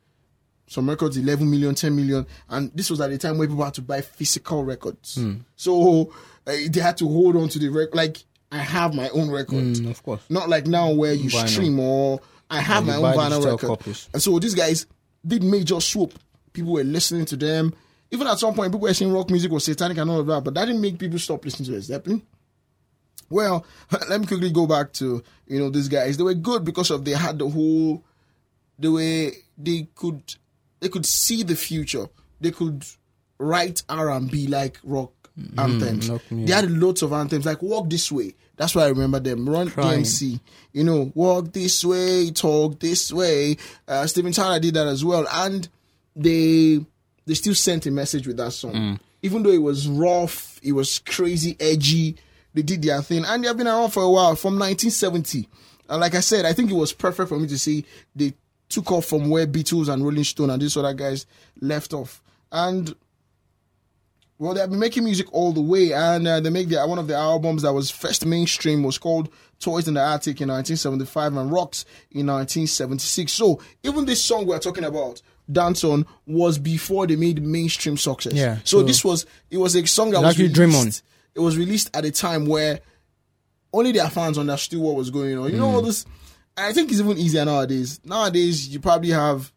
[0.72, 3.74] some records 11 million, 10 million, and this was at a time where people had
[3.74, 5.20] to buy physical records.
[5.56, 6.12] So
[6.46, 7.94] uh, they had to hold on to the record.
[7.94, 10.22] Like I have my own record, Mm, of course.
[10.28, 11.48] not like now where you Vinyl.
[11.48, 13.66] stream or I have my own vinyl record.
[13.66, 14.08] copies.
[14.12, 14.87] And so these guys
[15.26, 16.12] did major swoop.
[16.52, 17.72] People were listening to them.
[18.11, 20.42] Even at some point, people were saying rock music was satanic and all of that,
[20.44, 22.20] but that didn't make people stop listening to Led Zeppelin.
[23.30, 23.64] Well,
[24.11, 26.16] let me quickly go back to you know these guys.
[26.16, 28.04] They were good because of they had the whole
[28.78, 30.22] the way they could
[30.83, 32.07] they could see the future.
[32.40, 32.85] They could
[33.38, 35.12] write R and B like rock
[35.57, 36.11] anthems.
[36.11, 36.23] rock.
[36.31, 39.49] They had lots of anthems like "Walk This Way." That's why I remember them.
[39.49, 40.03] Run Crying.
[40.03, 40.40] DMC.
[40.73, 43.57] You know, "Walk This Way," "Talk This Way."
[43.88, 45.68] Uh, Steven Tyler did that as well, and
[46.14, 46.85] they
[47.27, 50.99] they still sent a message with that song, even though it was rough, it was
[50.99, 52.16] crazy, edgy.
[52.55, 55.49] They did their thing, and they have been around for a while from 1970.
[55.88, 58.35] And like I said, I think it was perfect for me to see they
[58.72, 61.26] took off from where Beatles and Rolling Stone and these other guys
[61.61, 62.22] left off.
[62.50, 62.94] And
[64.38, 67.06] well, they've been making music all the way, and uh, they make their one of
[67.06, 69.28] the albums that was first mainstream was called
[69.61, 73.30] "Toys in the Attic" in 1975 and "Rocks" in 1976.
[73.32, 78.32] So even this song we're talking about, "Dream On," was before they made mainstream success.
[78.32, 80.80] Yeah, So, so- this was it was a song that was actually Dream On.
[80.80, 81.02] released-
[81.35, 82.80] It was released at a time where
[83.72, 85.50] only their fans understood what was going on.
[85.50, 86.04] You know all this.
[86.57, 88.01] I think it's even easier nowadays.
[88.05, 89.53] Nowadays, you probably have,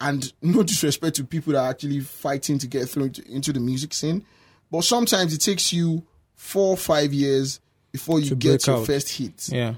[0.00, 3.60] and no disrespect to people that are actually fighting to get through into, into the
[3.60, 4.24] music scene,
[4.70, 7.60] but sometimes it takes you four or five years
[7.92, 8.86] before you get your out.
[8.86, 9.48] first hit.
[9.48, 9.74] Yeah.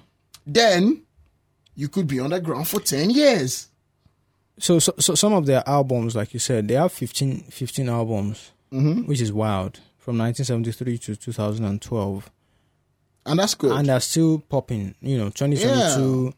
[0.46, 1.02] Then
[1.74, 3.68] you could be underground for ten years.
[4.58, 8.52] So, so, so some of their albums, like you said, they have 15, 15 albums,
[8.72, 9.02] mm-hmm.
[9.06, 12.30] which is wild, from 1973 to 2012.
[13.26, 13.72] And that's good.
[13.72, 16.32] And they're still popping, you know, 2022.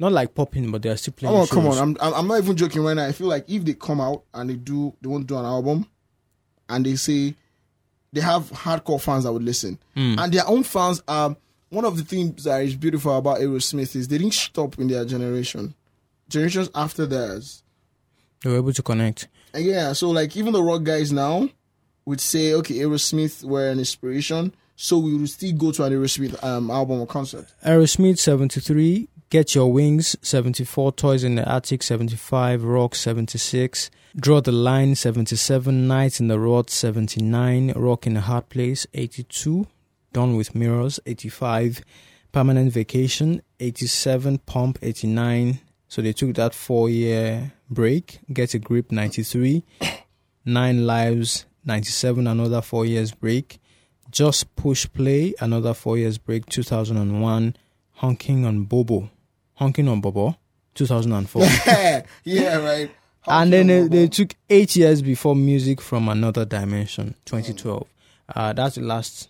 [0.00, 1.34] Not like popping, but they're still playing.
[1.34, 1.72] Oh, come on.
[1.72, 1.80] shows.
[1.80, 3.06] I'm, I'm not even joking right now.
[3.06, 5.44] I feel like if they come out and they do, they want to do an
[5.44, 5.86] album
[6.68, 7.34] and they say
[8.12, 9.78] they have hardcore fans that would listen.
[9.96, 11.36] And their own fans are,
[11.70, 15.04] one of the things that is beautiful about Aerosmith is they didn't stop in their
[15.04, 15.74] generation.
[16.28, 17.62] Generations after theirs.
[18.42, 19.28] They were able to connect.
[19.52, 21.48] And yeah, so like even the rock guys now
[22.04, 24.54] would say, okay, Aerosmith were an inspiration.
[24.76, 27.48] So we will still go to an Aerosmith um, album or concert.
[27.66, 34.52] Aerosmith 73, Get Your Wings 74, Toys in the Attic 75, Rock 76, Draw the
[34.52, 39.66] Line 77, Night in the Ruts 79, Rock in a Hard Place 82,
[40.14, 41.82] Done with Mirrors 85,
[42.32, 45.60] Permanent Vacation 87, Pump 89.
[45.88, 48.20] So they took that four year break.
[48.32, 49.62] Get a Grip 93,
[50.46, 53.60] Nine Lives 97, another four years break.
[54.10, 57.56] Just Push Play, another four years break, 2001.
[57.92, 59.10] Honking on Bobo.
[59.58, 60.36] Honking on Bobo,
[60.74, 61.42] 2004.
[62.24, 62.90] yeah, right.
[63.26, 67.86] and then they, they took eight years before Music from Another Dimension, 2012.
[68.34, 69.28] Uh, that's the last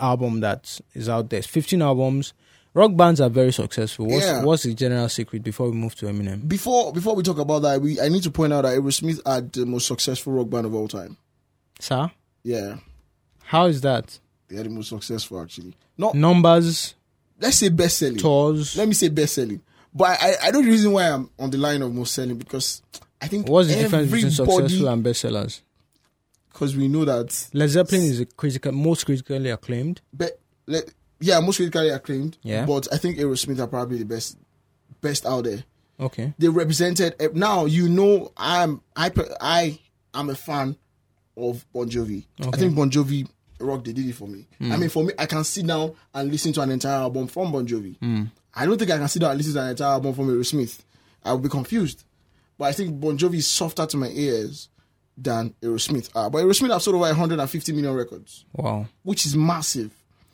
[0.00, 1.42] album that is out there.
[1.42, 2.32] 15 albums.
[2.74, 4.06] Rock bands are very successful.
[4.06, 4.44] What's, Yeah.
[4.44, 6.46] what's the general secret before we move to Eminem?
[6.48, 9.40] before before we talk about that, we I need to point out that Aerosmith are
[9.40, 11.16] the most successful rock band of all time.
[11.80, 12.10] Sir,
[12.44, 12.76] Yeah,
[13.44, 14.18] how is that?
[14.48, 15.74] they are the most successful actually.
[15.96, 16.94] Not Numbers,
[17.40, 18.18] let's say best selling.
[18.18, 18.76] tours.
[18.76, 19.60] Let me say best selling.
[19.94, 22.82] But I I know the reason why I'm on the line of most selling because
[23.20, 25.60] I think What's the difference between successful and bestsellers?
[26.58, 30.00] because we know that Led Zeppelin is a critical, most critically acclaimed.
[30.12, 30.82] But le,
[31.20, 32.36] yeah most critically acclaimed.
[32.42, 32.66] Yeah.
[32.66, 34.36] but I think Aerosmith are probably the best
[35.00, 35.64] best out there.
[36.00, 36.32] Okay.
[36.38, 39.80] they represented eh, now you know i'm i i
[40.14, 40.76] am a fan
[41.36, 43.28] of bon jovi i think bon jovi
[43.60, 46.30] rock they did it for me i mean for me i can sit down and
[46.30, 47.96] listen to an entire album from bon jovi
[48.54, 50.80] i don't think i can sit down and listen to an entire album from aerosmith
[51.24, 52.04] i would be confused
[52.58, 54.68] but i think bon jovi is softer to my ears
[55.16, 58.86] than aerosmith are but aerosmith have sold over 150 million records Wow.
[59.02, 59.90] which is massive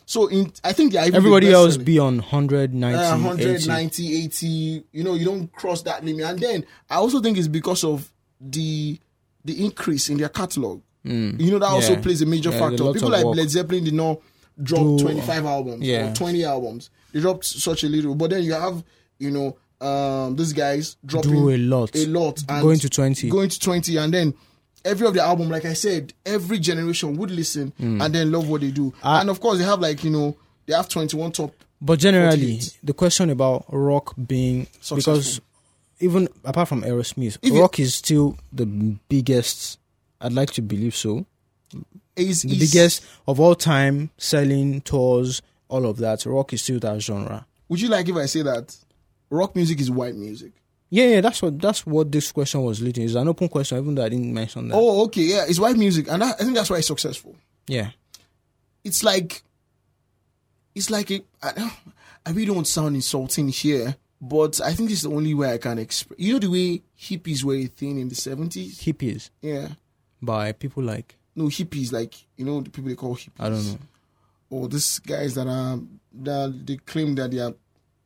[0.07, 1.85] so in i think they are the Everybody else selling.
[1.87, 3.25] be on 100, 90, Uh, 80.
[3.25, 6.27] 190, 80, you know, you don't cross that limit.
[6.27, 9.01] And then I also think it's because of the
[9.47, 10.83] the increase in their catalog.
[11.05, 12.03] You know, that also Mm.
[12.03, 12.93] Plays a major Yeah, factor.
[12.93, 13.37] People like work.
[13.37, 14.21] Led Zeppelin did not
[14.63, 16.11] drop Do- 25 albums yeah.
[16.11, 16.91] or 20 albums.
[17.13, 18.15] They dropped such a little.
[18.15, 18.83] But then you have,
[19.19, 21.95] you know, um, these guys dropping Do a lot.
[21.95, 22.43] a lot.
[22.49, 23.29] And Going to 20.
[23.29, 23.97] Going to 20.
[23.99, 24.35] And then
[24.85, 28.03] every of the album, like I said, every generation would listen Mm.
[28.05, 28.95] and then love what they do.
[29.03, 30.37] I- and of course, they have like, you know,
[30.67, 32.79] they have 21 top But generally, 48.
[32.83, 34.97] the question about rock being Successful.
[35.15, 35.41] because
[36.01, 38.65] even apart from Aerosmith, If rock is still the
[39.09, 39.79] biggest.
[40.25, 41.27] I'd like to believe so.
[42.17, 46.79] is The is- biggest of all time selling tours, all of that, rock is still
[46.81, 47.47] that genre.
[47.69, 48.77] Would you like if I say that
[49.31, 50.53] rock music is white music?
[50.91, 53.05] Yeah, yeah, that's what that's what this question was leading.
[53.05, 54.77] It's an open question, even though I didn't mention that.
[54.77, 57.35] Oh, okay, yeah, it's white music, and that, I think that's why it's successful.
[57.67, 57.91] Yeah,
[58.85, 59.43] It's like,
[60.75, 61.73] it's like a, I,
[62.27, 65.79] I really don't sound insulting here, but I think it's the only way I can
[65.79, 66.19] express.
[66.21, 68.79] You know the way hippies were a thing in the seventies.
[68.81, 69.69] hippies Yeah,
[70.25, 73.41] by people like no hippies like you know the people they call hippies.
[73.41, 73.79] I don't know.
[74.51, 75.79] or these guys that are
[76.23, 77.55] that they claim that they are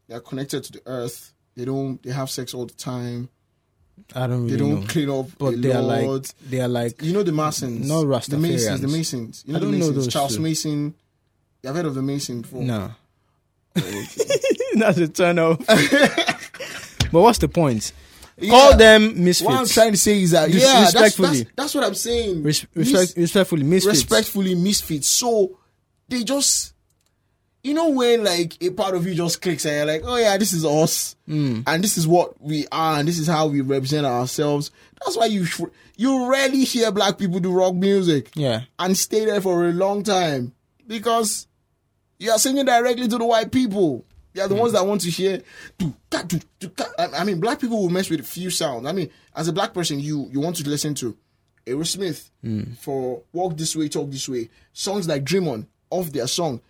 [0.09, 1.33] they are connected to the earth.
[1.57, 3.29] They don't they have sex all the time.
[4.15, 4.87] I don't They don't know.
[4.87, 5.27] clean up.
[5.39, 8.89] But they are like they are like you know the Masons, No the Masons, the
[8.89, 9.45] Masons.
[9.47, 10.05] You know I don't the know Masons.
[10.07, 10.43] those Charles two.
[10.43, 10.95] Mason.
[11.67, 12.63] I've heard of the Mason before.
[12.63, 12.93] no.
[13.77, 14.05] Oh,
[14.77, 15.59] That's a turn off.
[15.67, 17.93] but what's the point?
[18.49, 19.43] Call them misfits.
[19.47, 21.29] What I'm trying to say is that Dis- yeah, that's, respectfully.
[21.43, 22.43] that's, that's what I'm saying.
[22.43, 23.97] Res- Mis- respectfully, misfits.
[23.97, 25.09] respectfully misfits.
[25.09, 25.59] So
[26.09, 26.73] they just,
[27.65, 30.37] you know, when like a part of you just clicks and you're like, oh yeah,
[30.37, 31.61] this is us, Hmm.
[31.67, 34.71] and this is what we are, and this is how we represent ourselves.
[35.05, 35.61] That's why you sh-
[35.97, 38.63] you rarely hear black people do rock music Yeah.
[38.79, 40.53] and stay there for a long time
[40.87, 41.47] because
[42.21, 44.05] you are singing directly to the white people.
[44.33, 44.77] They are the ones hmm.
[44.77, 45.43] that want to hear.
[45.79, 46.71] Do, ka, do, do.
[46.99, 48.87] I mean, black people will mess with a few sounds.
[48.87, 51.17] I mean, as a black person, you you want to listen to
[51.67, 52.73] Aerosmith hmm.
[52.81, 56.61] for "Walk This Way, Talk This Way." Songs like "Dream On" off their song.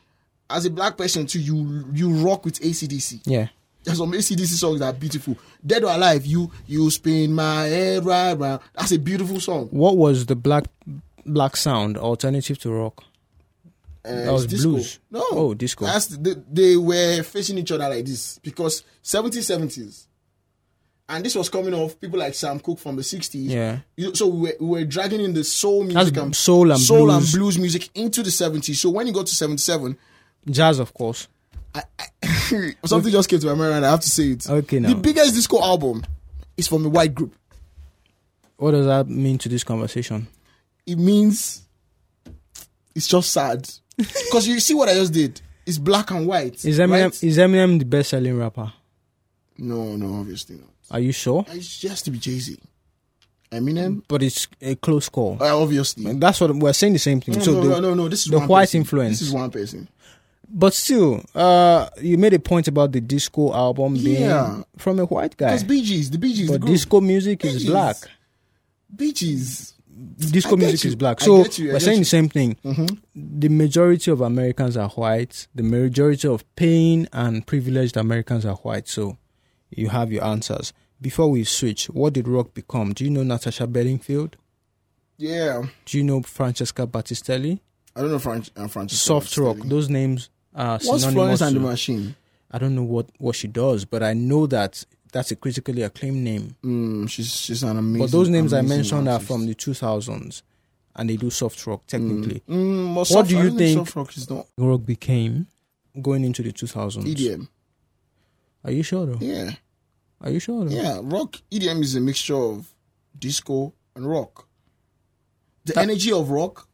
[0.50, 3.22] As a black person, too, you you rock with ACDC.
[3.26, 3.48] Yeah.
[3.84, 5.36] There's some ACDC songs that are beautiful.
[5.64, 8.60] Dead or Alive, you you spin my head right round.
[8.74, 9.68] That's a beautiful song.
[9.70, 10.64] What was the black
[11.24, 13.04] black sound alternative to rock?
[14.04, 14.70] Uh, That was disco.
[14.70, 14.98] blues.
[15.10, 15.24] No.
[15.32, 15.86] Oh, disco.
[15.86, 20.06] They, they were facing each other like this because 70s, 70s.
[21.10, 23.48] And this was coming off people like Sam Cooke from the 60s.
[23.48, 23.78] Yeah.
[24.12, 27.32] So we were, we were dragging in the soul music and soul and soul blues.
[27.34, 28.76] and blues music into the 70s.
[28.76, 29.96] So when you go to 77,
[30.50, 31.28] Jazz, of course.
[32.84, 34.48] something just came to my mind and I have to say it.
[34.48, 34.88] Okay, now.
[34.90, 36.04] The biggest disco album
[36.56, 37.34] is from a white group.
[38.56, 40.26] What does that mean to this conversation?
[40.86, 41.62] It means
[42.94, 43.68] it's just sad.
[43.98, 45.40] Because you see what I just did?
[45.66, 46.64] It's black and white.
[46.64, 47.22] Is Eminem right?
[47.22, 48.72] is Eminem the best selling rapper?
[49.58, 50.68] No, no, obviously not.
[50.90, 51.44] Are you sure?
[51.48, 52.56] It's just to be Jay Z.
[53.52, 54.02] Eminem?
[54.08, 55.36] But it's a close call.
[55.40, 56.06] Uh, obviously.
[56.06, 57.34] And that's what we're saying the same thing.
[57.36, 58.08] No, so no, the, no, no, no.
[58.08, 58.80] This is the one white person.
[58.80, 59.18] influence.
[59.18, 59.88] This is one person.
[60.50, 64.62] But still, uh, you made a point about the disco album being Yeah.
[64.78, 65.50] from a white guy.
[65.50, 66.10] That's Bee Gees.
[66.10, 66.48] The Bee Gees.
[66.50, 67.68] the But disco music is Bee Gees.
[67.68, 67.96] black.
[68.94, 69.74] Bee Gees.
[70.16, 70.88] Disco music you.
[70.88, 71.20] is black.
[71.20, 72.04] So you, we're saying you.
[72.04, 72.56] the same thing.
[73.14, 75.48] The majority of Americans are white.
[75.54, 78.88] The majority of paying and privileged Americans are white.
[78.88, 79.16] So
[79.70, 80.72] you have your answers.
[81.00, 82.92] Before we switch, what did rock become?
[82.92, 84.36] Do you know Natasha Bedingfield?
[85.16, 85.62] Yeah.
[85.84, 87.60] Do you know Francesca Battistelli?
[87.94, 89.00] I don't know Fran- uh, Francis.
[89.00, 89.56] Soft rock.
[89.64, 91.12] Those names are What's synonymous.
[91.12, 92.16] Florence and the Machine?
[92.50, 96.18] I don't know what, what she does, but I know that that's a critically acclaimed
[96.24, 96.56] name.
[96.64, 98.00] Mm, she's she's an amazing.
[98.06, 100.42] But those names I mentioned are from the 2000s,
[100.96, 102.42] and they do soft rock technically.
[102.48, 105.46] Mm, but What soft- do you don't think- Soft rock is not Rock became
[106.00, 107.04] going into the 2000s.
[107.06, 107.48] EDM.
[108.64, 109.18] Are you sure though?
[109.20, 109.52] Yeah,
[110.20, 110.74] Are you sure though?
[110.74, 111.00] yeah.
[111.02, 112.72] Rock EDM is a mixture of
[113.18, 114.46] disco and rock.
[115.64, 116.66] The energy of rock,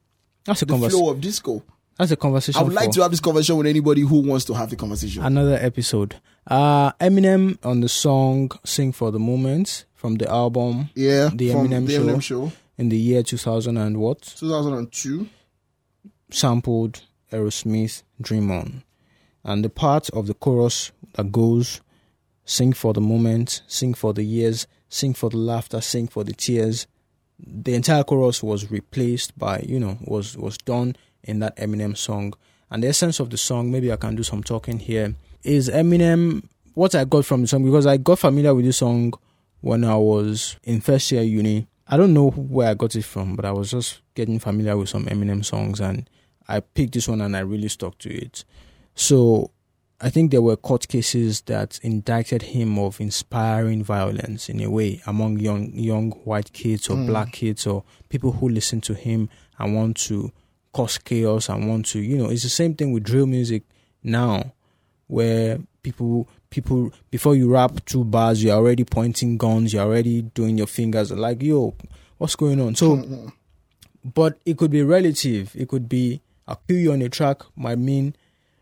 [0.45, 1.63] That's a the flow of disco.
[1.99, 2.61] That's a conversation.
[2.61, 5.23] I would like to have this conversation with anybody who wants to have the conversation.
[5.23, 6.17] another episode.
[6.47, 11.87] Uh, Eminem on the song "Sing for the Moment" from the album yeah, The Eminem
[11.87, 12.03] the Show.
[12.03, 15.29] Eminem Show, in the year 2000 and what 2002.
[16.31, 17.03] sampled
[17.33, 18.83] Aerosmith "Dream On,"
[19.45, 21.81] and the part of the chorus that goes
[22.45, 26.33] "Sing for the moment, sing for the years, sing for the laughter, sing for the
[26.35, 26.87] tears."
[27.39, 32.35] The entire chorus was replaced by, you know, was was done in that Eminem song.
[32.71, 36.49] And the essence of the song, maybe I can do some talking here, is Eminem.
[36.75, 39.13] What I got from the song because I got familiar with this song
[39.61, 41.69] when I was in first year uni.
[41.87, 44.89] I don't know where I got it from, but I was just getting familiar with
[44.89, 46.09] some Eminem songs and
[46.49, 48.45] I picked this one and I really stuck to it.
[48.95, 49.51] So
[50.01, 55.01] I think there were court cases that indicted him of inspiring violence in a way
[55.07, 57.07] among young young white kids or hmm.
[57.07, 60.33] black kids or people who listen to him and want to
[60.75, 63.63] cause chaos and want to you know it's the same thing with drill music
[64.03, 64.53] now
[65.07, 70.59] where people people before you rap two bars you're already pointing guns you're already doing
[70.59, 71.75] your fingers like yo
[72.19, 72.75] what's going on?
[72.75, 73.29] So mm-hmm.
[74.03, 75.55] but it could be relative.
[75.55, 78.15] It could be i'll kill you on a track might mean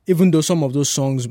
[0.06, 1.26] even though some of those songs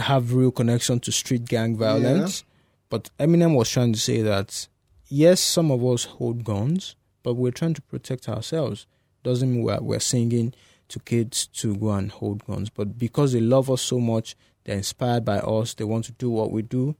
[0.00, 2.42] have real connection to street gang violence
[2.90, 4.66] but eminem was trying to say that
[5.06, 8.86] yes some of us hold guns but we're trying to protect ourselves
[9.24, 10.54] doesn't mean we're, we're singing
[10.88, 12.70] to kids to go and hold guns.
[12.70, 15.74] But because they love us so much, they're inspired by us.
[15.74, 16.94] They want to do what we do.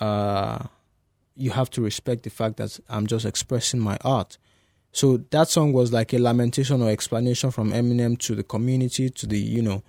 [0.00, 0.64] Uh,
[1.36, 4.38] you have to respect the fact that I'm just expressing my art.
[4.92, 9.26] So that song was like a lamentation or explanation from Eminem to the community, to
[9.26, 9.82] the you know,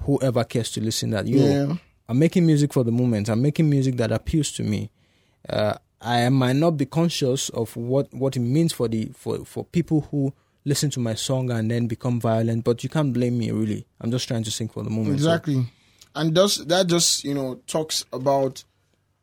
[0.00, 1.10] whoever cares to listen.
[1.10, 1.76] That you know, Yeah.
[2.08, 3.28] I'm making music for the moment.
[3.28, 4.90] I'm making music that appeals to me.
[5.48, 9.64] Uh, I might not be conscious of what, what it means for the for, for
[9.64, 10.32] people who
[10.64, 13.86] listen to my song and then become violent, but you can't blame me really.
[14.00, 15.08] I'm just trying to sing for the moment.
[15.20, 15.66] So- Exactly.
[16.16, 18.62] And thus, that just, you know, talks about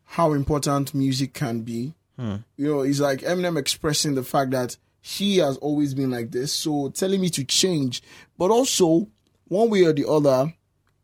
[0.03, 1.93] how important music can be.
[2.17, 2.35] Hmm.
[2.57, 6.51] You know, it's like Eminem expressing the fact that he has always been like this,
[6.53, 8.03] so telling me to change.
[8.37, 9.07] But also,
[9.47, 10.53] one way or the other,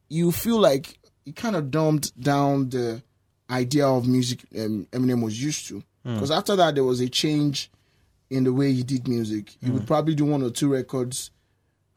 [0.10, 3.02] you feel like he kind of dumbed down the
[3.50, 5.82] idea of music um, Eminem was used to.
[6.04, 7.70] Because after that, there was a change
[8.30, 9.56] in the way he did music.
[9.64, 11.32] He would probably do one or two records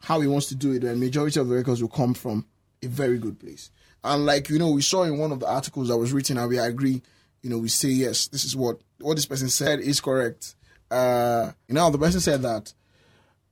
[0.03, 2.47] how he wants to do it, and majority of the records will come from
[2.83, 3.71] a very good place.
[4.03, 6.49] And like you know, we saw in one of the articles that was written, and
[6.49, 7.03] we agree.
[7.43, 10.55] You know, we say yes, this is what what this person said is correct.
[10.91, 12.73] Uh, you know, the person said that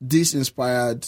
[0.01, 1.07] this inspired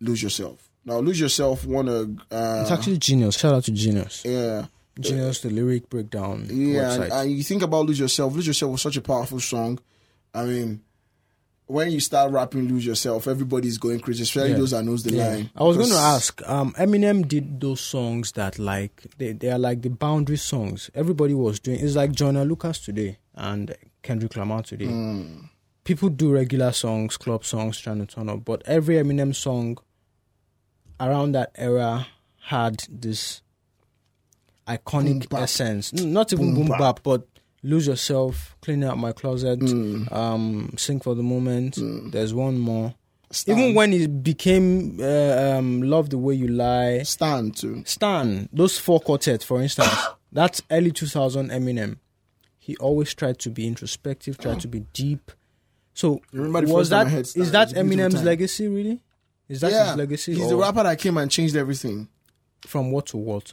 [0.00, 2.02] "Lose Yourself." Now, "Lose Yourself" won a
[2.34, 3.36] uh, It's actually Genius.
[3.36, 4.22] Shout out to Genius.
[4.24, 4.66] yeah.
[5.00, 8.82] Genius, the lyric breakdown Yeah, and, and you think about "Lose Yourself." "Lose Yourself" was
[8.82, 9.78] such a powerful song.
[10.34, 10.82] I mean,
[11.68, 14.56] when you start rapping "Lose Yourself," everybody's going crazy, especially Yeah.
[14.58, 15.28] those that knows the Yeah.
[15.28, 15.50] line.
[15.54, 16.42] I was going to ask.
[16.48, 20.90] Um, Eminem did those songs that like they, they are like the boundary songs.
[20.94, 21.78] Everybody was doing.
[21.80, 24.86] It's like Joyner Lucas today and Kendrick Lamar today.
[24.86, 25.44] Hmm.
[25.84, 28.44] People do regular songs, club songs, trying to turn up.
[28.44, 29.78] But every Eminem song
[31.00, 32.06] around that era
[32.46, 33.40] had this
[34.66, 35.92] iconic Boom essence.
[35.92, 36.78] Not even Boom boom, bap.
[36.78, 37.26] bap, but
[37.62, 40.10] lose yourself, clean out my closet, Mm.
[40.12, 41.78] um, sing for the moment.
[42.12, 42.94] There's one more.
[43.30, 43.58] Stan.
[43.58, 47.82] Even when it became uh, um, Love the Way You Lie, Stan too.
[47.84, 49.92] Stan, those four quartets, for instance,
[50.32, 51.98] that's early 2000 Eminem.
[52.58, 55.30] He always tried to be introspective, tried to be deep.
[55.92, 57.84] So, You remember the was first time I that Stan, is that it was a
[57.84, 59.02] beautiful Eminem's legacy really?
[59.48, 60.34] Is that yeah, his legacy?
[60.34, 62.08] he's the rapper that came and changed everything.
[62.66, 63.52] From what to what?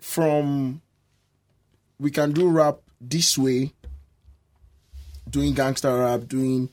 [0.00, 0.82] From
[1.98, 3.72] we can do rap this way,
[5.28, 6.68] doing gangster rap, doing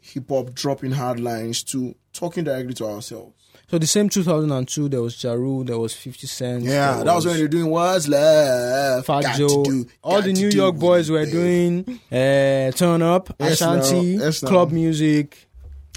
[0.00, 3.34] hip hop, dropping hard lines, to talking directly to ourselves.
[3.70, 6.64] So the same 2002, there was Ja Rule, there was 50 Cent.
[6.64, 9.06] Yeah, that was when they're doing what's left.
[9.06, 9.62] Fat Joe.
[9.64, 13.52] do, All the New York boys were doing uh, turn up, Yes.
[13.62, 14.48] Ashanti, Yes, now.
[14.50, 15.48] club music.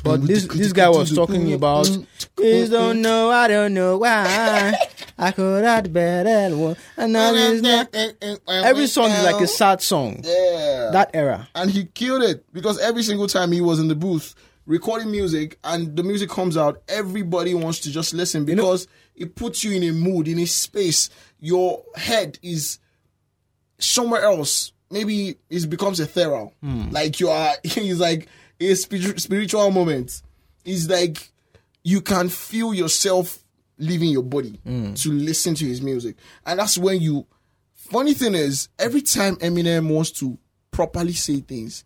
[0.05, 4.77] But this this guy was talking about mm, please don't know, I don't know why
[5.17, 6.77] I could have better one.
[6.95, 7.89] And now it's eh, not.
[7.91, 10.21] Eh, eh, every song is like a sad song.
[10.23, 10.91] Yeah.
[10.93, 11.49] That era.
[11.55, 14.35] and he killed it because every single time he was in the booth
[14.67, 19.63] recording music and the music comes out, everybody wants to just listen because it puts
[19.63, 21.09] you in a mood, in a space.
[21.39, 22.77] Your head is
[23.79, 24.71] somewhere else.
[24.91, 26.53] Maybe it becomes ethereal.
[26.61, 26.91] Hmm.
[26.91, 28.27] Like you are, he's like
[28.59, 30.21] a spiritual moment.
[30.63, 31.31] It's like
[31.83, 33.39] you can feel yourself
[33.77, 35.01] leaving your body mm.
[35.01, 36.15] to listen to his music.
[36.45, 37.27] And that's when you
[37.75, 40.37] funny thing is, every time Eminem wants to
[40.71, 41.85] properly say things,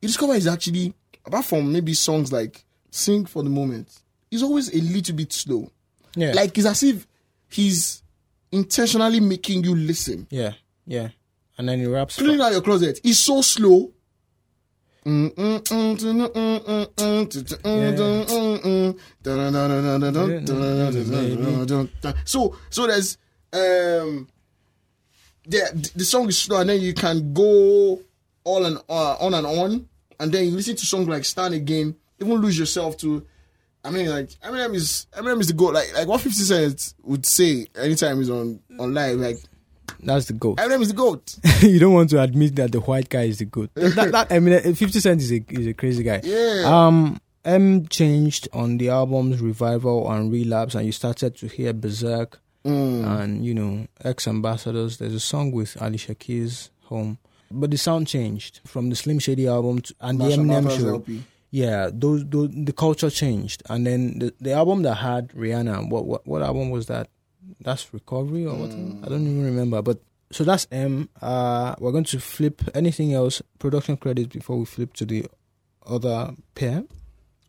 [0.00, 4.74] you discover he's actually, apart from maybe songs like Sing for the Moment, he's always
[4.74, 5.70] a little bit slow.
[6.14, 6.32] Yeah.
[6.32, 7.06] Like it's as if
[7.50, 8.02] he's
[8.50, 10.26] intentionally making you listen.
[10.30, 10.52] yeah,
[10.86, 11.08] yeah.
[11.58, 12.16] And then he raps.
[12.16, 13.00] Clean out your closet.
[13.02, 13.92] He's so slow.
[22.24, 23.16] So so there's
[23.52, 24.28] um
[25.46, 28.00] the the song is slow and then you can go
[28.44, 29.88] all and uh, on and on
[30.20, 33.26] and then you listen to songs like Stand Again, even lose yourself to
[33.84, 35.74] I mean like Eminem is Eminem is the goat.
[35.74, 39.38] Like like what 50 Cent would say anytime he's on on live like
[40.00, 40.58] That's the goat.
[40.58, 41.36] Eminem is the goat.
[41.62, 43.70] you don't want to admit that the white guy is the goat.
[43.74, 46.20] that, that Eminem, 50 Cent is a is a crazy guy.
[46.22, 46.64] Yeah.
[46.66, 52.40] Um, M changed on the albums Revival and Relapse, and you started to hear Berserk
[52.64, 54.98] and you know X Ambassadors.
[54.98, 57.18] There's a song with Alicia Keys, Home,
[57.50, 60.88] but the sound changed from the Slim Shady album to, and the Marshall Eminem show.
[60.94, 61.22] LP.
[61.50, 65.88] Yeah, those, those the culture changed, and then the, the album that had Rihanna.
[65.88, 67.08] What what what album was that?
[67.60, 68.70] That's Recovery or what?
[68.70, 69.82] I don't even remember.
[69.82, 71.08] But so that's M.
[71.20, 75.26] Uh, we're going to flip anything else production credits before we flip to the
[75.86, 76.84] other pair.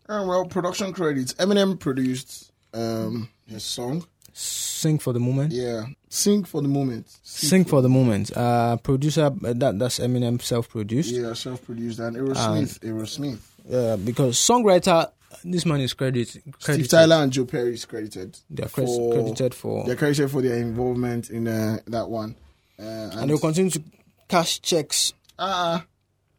[0.08, 1.34] Uh, well, production credits.
[1.36, 4.06] Eminem produced um his song.
[4.32, 5.52] Sing for the moment.
[5.52, 7.08] Yeah, sing for the moment.
[7.24, 8.36] Sing for the moment.
[8.36, 11.12] Uh, producer uh, that that's Eminem self-produced.
[11.14, 12.80] Yeah, self-produced and Aerosmith.
[12.80, 13.40] Aerosmith.
[13.68, 15.12] Yeah, because songwriter
[15.44, 16.42] this man is credited.
[16.60, 16.88] Steve.
[16.88, 18.38] Tyler and Joe Perry is credited.
[18.50, 22.36] They are cre- for- credited for, They're credited for their involvement in uh, that one.
[22.78, 23.84] Uh, and and they'll continue to
[24.28, 25.86] cash checks ah,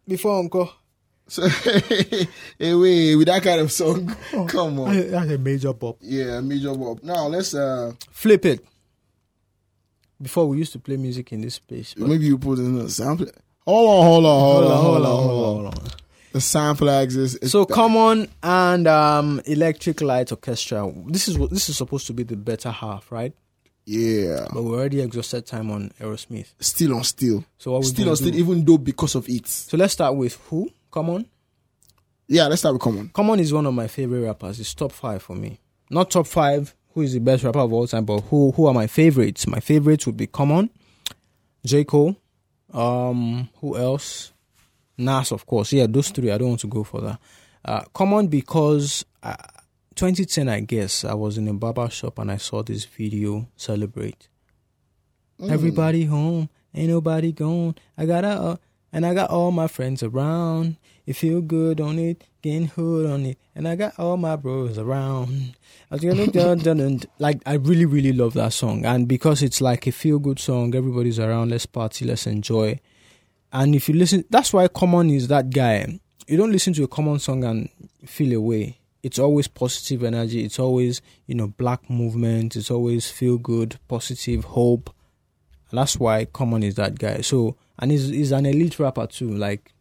[0.09, 0.73] before Uncle.
[1.29, 1.47] so
[2.59, 4.47] hey, wait, with that kind of song, Oh.
[4.47, 5.11] come on.
[5.11, 5.99] That's a major pop.
[6.01, 7.03] Yeah, a major Bob.
[7.03, 8.65] Now let's uh Flip it.
[10.21, 11.95] Before we used to play music in this space.
[11.97, 13.27] maybe you put in a sample.
[13.67, 15.75] Hold on, hold on, hold, on, hold on, hold on.
[15.75, 15.89] on.
[16.33, 17.51] The sample exists.
[17.51, 20.91] So Common and um, Electric Light Orchestra.
[21.09, 23.33] This is what this is supposed to be the better half, right?
[23.87, 26.53] yeah, But we already exhausted time on Aerosmith.
[26.61, 29.49] still on still, So what still on still, even though because of it.
[29.49, 30.71] So let's start with who?
[30.93, 31.27] Common.
[32.29, 33.09] Yeah, let's start with common.
[33.13, 34.61] Common is one of my favorite rappers.
[34.61, 35.59] It's top five for me.
[35.91, 36.73] Not top five.
[36.95, 38.05] Who is the best rapper of all time?
[38.05, 39.49] But who who are my favorites?
[39.49, 40.71] My favorites would be Common,
[41.65, 42.17] J Cole.
[42.73, 44.33] Um, who else?
[45.01, 45.73] Nas, of course.
[45.73, 46.31] Yeah, those three.
[46.31, 47.19] I don't want to go for that.
[47.65, 49.35] Uh, Common because uh,
[49.95, 54.29] 2010, I guess, I was in a barber shop and I saw this video celebrate.
[55.49, 57.75] Everybody home, ain't nobody gone.
[57.97, 58.57] I got a, uh,
[58.93, 60.77] and I got all my friends around.
[61.07, 64.79] It feel good on it, getting hood on it, and I got all my bros
[64.79, 65.57] around.
[65.91, 67.01] I was gonna dun, dun, dun.
[67.19, 70.75] like I really really love that song, and because it's like a feel good song,
[70.75, 71.51] everybody's around.
[71.51, 72.79] Let's party, let's enjoy.
[73.53, 75.99] And if you listen, that's why Common is that guy.
[76.27, 77.69] You don't listen to a Common song and
[78.07, 78.79] feel away.
[79.03, 80.45] It's always positive energy.
[80.45, 82.55] It's always you know black movement.
[82.57, 84.95] It's always feel good, positive, hope.
[85.71, 87.23] And that's why Common is that guy.
[87.23, 89.31] So and he's he's an elite rapper too.
[89.31, 89.73] Like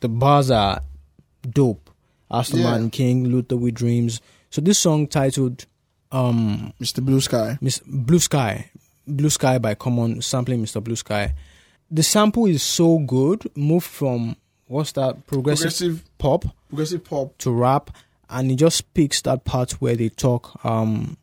[0.00, 0.80] the bars are
[1.48, 1.90] dope.
[2.30, 2.64] Aston Yeah.
[2.70, 4.20] Martin King, Luther with Dreams.
[4.50, 5.66] So this song titled
[6.10, 7.02] um Mr.
[7.04, 7.58] Blue Sky.
[7.60, 8.70] Miss Blue Sky.
[9.06, 10.82] Blue Sky by Common sampling Mr.
[10.82, 11.34] Blue Sky.
[11.90, 17.36] The sample is so good, moved from what's that progressive, Progressive, pop progressive pop.
[17.38, 17.90] to rap
[18.30, 21.16] and it just picks that part where they talk um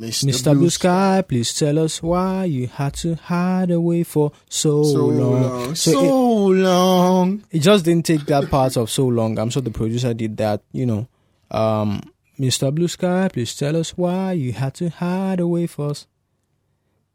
[0.00, 0.56] Mr.
[0.56, 5.42] Blue Sky, please tell us why you had to hide away for so, So long.
[5.42, 7.42] long, So so, it- long.
[7.50, 9.40] it just didn't take that part of so long.
[9.40, 11.08] I'm sure the producer did that, you know.
[11.50, 12.02] Um,
[12.38, 12.72] Mr.
[12.72, 16.06] Blue Sky, please tell us why you had to hide away for us.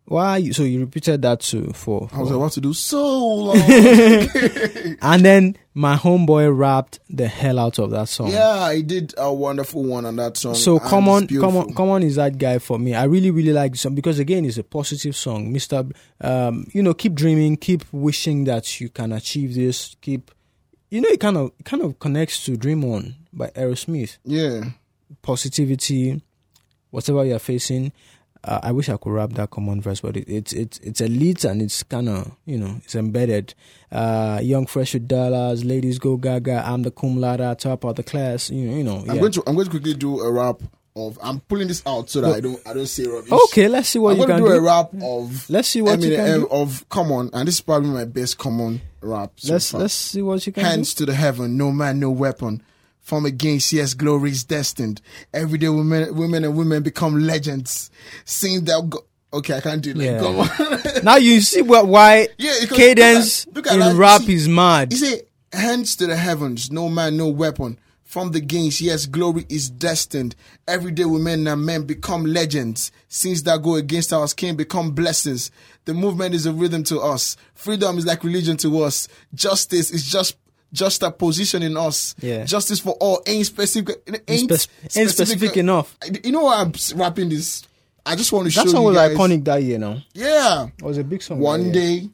[0.06, 0.38] Why?
[0.38, 3.58] You, so you repeated that too for, I was for about to do so long.
[5.01, 8.28] and then my homeboy rapped the hell out of that song.
[8.30, 10.56] yeah, I did a wonderful one on that song.
[10.56, 12.93] So come on, come on, come on is that guy for me.
[12.93, 15.54] I really, really like the song because again, it's a positive song.
[15.54, 15.86] Mister,
[16.20, 19.95] um, you know, keep dreaming, keep wishing that you can achieve this.
[20.01, 20.32] Keep,
[20.89, 24.18] you know, it kind of, it kind of connects to "Dream On" by Aerosmith.
[24.26, 24.66] Yeah,
[25.22, 26.22] Positivity,
[26.91, 27.93] whatever you're facing.
[28.46, 31.46] Uh, I wish I could rap that common verse, but it, it's it's it's elite
[31.46, 33.54] and it's kind of you know it's embedded.
[33.91, 36.64] Uh, young fresh with dollars, ladies go gaga.
[36.66, 38.50] I'm the cum laude, top of the class.
[38.50, 38.98] You know, you know.
[39.00, 39.18] I'm yeah.
[39.18, 40.62] going to I'm going to quickly do a rap
[40.96, 41.18] of.
[41.24, 43.32] I'm pulling this out so that I don't I don't say rubbish.
[43.32, 44.60] Okay, let's see what I'm you going can to do, do.
[44.60, 45.50] a rap of.
[45.50, 46.48] Let's see what you can do.
[46.50, 49.32] of common, and this is probably my best common rap.
[49.38, 49.82] So let's far.
[49.82, 52.62] let's see what you can Hands to the heaven, no man, no weapon.
[53.04, 55.01] From against, yes, glory is destined.
[55.34, 57.91] Every day, women, women and women become legends.
[58.26, 58.89] Sing that.
[58.89, 60.04] Go- okay, I can't do that.
[60.04, 61.01] Yeah.
[61.04, 63.99] Now you see what why Yeah, cadence look at- look at in that.
[63.99, 64.91] rap See, is mad.
[64.93, 67.78] He said, hands to the heavens, no man, no weapon.
[68.04, 70.36] From the gains, yes, glory is destined.
[70.68, 72.91] Every day women and men become legends.
[73.10, 75.49] Sins that go against our skin become blessings.
[75.86, 77.36] The movement is a rhythm to us.
[77.56, 79.08] Freedom is like religion to us.
[79.34, 80.38] Justice is just
[80.74, 82.15] just a position in us.
[82.19, 82.43] Yeah.
[82.45, 83.95] Justice for all ain't specific.
[84.28, 85.95] Ain't, spec- ain't specific enough.
[86.24, 87.63] You know why I'm rapping this?
[88.05, 89.15] I just want to That show song you was guys.
[89.15, 89.78] iconic that year.
[89.80, 90.67] Now Yeah.
[90.78, 91.39] it was a big song.
[91.39, 92.09] One that day,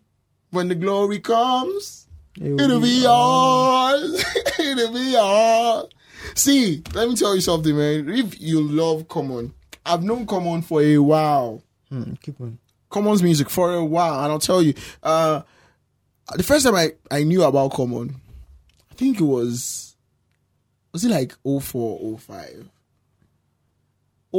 [0.52, 2.06] when the glory comes,
[2.40, 4.26] It will it'll be be yours.
[4.60, 5.86] it'll be yours.
[6.36, 8.10] See, let me tell you something, man.
[8.10, 9.54] If you love Common,
[9.86, 11.64] I've known Common for a while.
[11.90, 12.60] Hmm, keep on.
[12.90, 15.42] Common's music for a while, and I'll tell you, uh,
[16.36, 18.16] the first time I, I knew about Common,
[19.00, 19.96] think it was,
[20.94, 22.70] was it like 04, 05?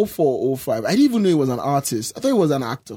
[0.07, 0.85] 04, 05.
[0.85, 2.13] I didn't even know he was an artist.
[2.17, 2.97] I thought he was an actor.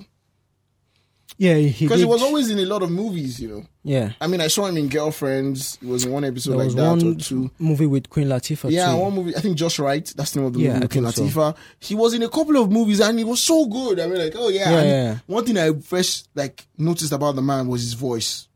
[1.35, 2.05] Yeah, Because he did.
[2.05, 3.65] was always in a lot of movies, you know.
[3.81, 4.11] yeah.
[4.21, 5.79] I mean, I saw him in Girlfriends.
[5.81, 7.49] He was in one episode There like was that or two.
[7.57, 8.69] movie with Queen Latifah.
[8.69, 8.97] Yeah, too.
[8.99, 9.35] one movie.
[9.35, 10.05] I think Just Right.
[10.15, 11.39] That's the name of the Yeah, movie with Queen think so.
[11.41, 11.55] Latifah.
[11.79, 13.99] He was in a couple of movies and he was so good.
[13.99, 14.69] I mean, like, oh yeah.
[14.69, 15.17] Yeah, yeah.
[15.25, 18.47] One thing I first like noticed about the man was his voice.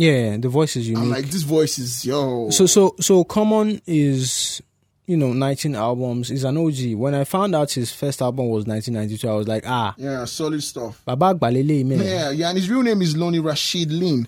[0.00, 1.02] Yeah, the voice is unique.
[1.02, 2.48] I'm like, this voice is yo.
[2.48, 4.62] So so so Common is
[5.06, 6.94] you know 19 albums is an OG.
[6.94, 10.62] When I found out his first album was 1992, I was like, ah, yeah, solid
[10.62, 11.02] stuff.
[11.04, 11.98] Baba Gbalele, man.
[11.98, 14.26] Yeah, yeah, and his real name is Lonnie Rashid Lynn.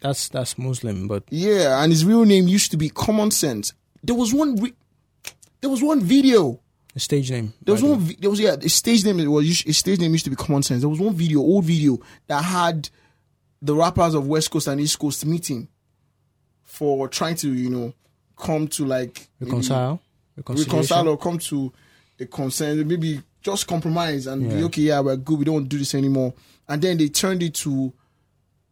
[0.00, 3.72] That's that's Muslim, but Yeah, and his real name used to be Common Sense.
[4.04, 4.54] There was one.
[4.62, 4.74] Re-
[5.60, 6.60] there was one video.
[6.94, 7.52] The stage name.
[7.62, 8.14] There was one.
[8.20, 8.54] There was yeah.
[8.60, 10.82] His stage name was his stage name used to be Common Sense.
[10.82, 11.98] There was one video, old video
[12.28, 12.88] that had
[13.62, 15.68] the rappers of West Coast and East Coast meeting
[16.62, 17.94] for trying to you know
[18.36, 20.00] come to like Reconcile.
[20.36, 21.72] Reconcile or come to
[22.18, 24.82] a consent, maybe just compromise and be okay.
[24.82, 25.38] Yeah, we're good.
[25.38, 26.34] We don't do this anymore.
[26.68, 27.92] And then they turned it to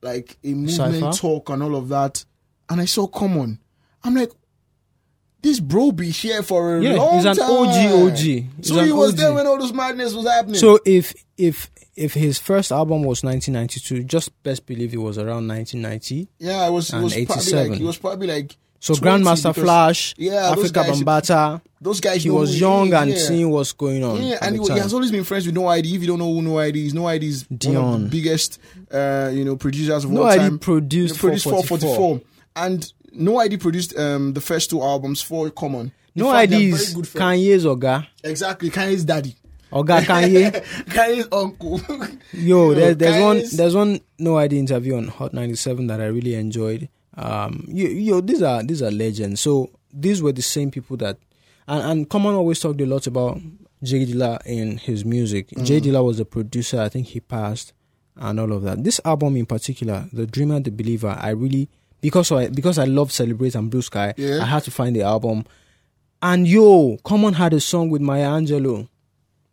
[0.01, 1.12] like a movement Cypher?
[1.12, 2.24] talk and all of that.
[2.70, 3.59] And I saw Common.
[4.05, 4.30] I'm like,
[5.43, 7.51] this bro be here for a Yeah, long he's an time.
[7.51, 8.16] OG, OG.
[8.18, 9.16] He's So he was OG.
[9.18, 10.57] there when all this madness was happening.
[10.57, 15.49] So if if if his first album was 1992, just best believe it was around
[15.49, 16.28] 1990.
[16.39, 16.93] yeah, it was.
[16.93, 17.80] It was probably like.
[17.80, 18.57] It was probably like.
[18.80, 22.22] So Grandmaster Flash, yeah, Afrika Bambaataa, Those guys.
[22.22, 23.16] he was young and yeah.
[23.16, 24.22] seeing what's going on.
[24.22, 25.97] Yeah, and he, he has always been friends with No ID.
[25.97, 28.03] If you don't know who No ID is, No ID is one of Dion.
[28.05, 28.61] the biggest,
[28.93, 30.59] uh, you know, producers of No all ID time.
[30.61, 31.97] produced He produced 444.
[31.97, 32.20] 444.
[32.64, 35.93] and No ID produced um, the first two albums for Common.
[36.14, 36.85] In no fact, they're ideas.
[36.85, 37.41] very good friends.
[37.41, 38.07] Kanye's Oga.
[38.25, 39.37] Exactly, Kanye's daddy,
[39.73, 40.53] Oga Kanye.
[40.87, 41.81] Kanye's uncle.
[42.33, 46.35] Yo, there's, there's one there's one No ID interview on Hot 97 that I really
[46.35, 46.89] enjoyed.
[47.16, 49.41] Um, yo, yo, these are these are legends.
[49.41, 51.19] So these were the same people that,
[51.66, 53.41] and and Common always talked a lot about
[53.83, 55.49] J Dilla in his music.
[55.51, 55.64] Mm.
[55.64, 56.81] J Dilla was the producer.
[56.81, 57.73] I think he passed,
[58.16, 58.85] and all of that.
[58.85, 61.69] This album in particular, The Dreamer, The Believer, I really
[62.01, 64.14] because I because I love Celebrate and Blue Sky.
[64.16, 64.40] Yeah.
[64.42, 65.44] I had to find the album.
[66.20, 68.88] And yo, Common had a song with Maya Angelou,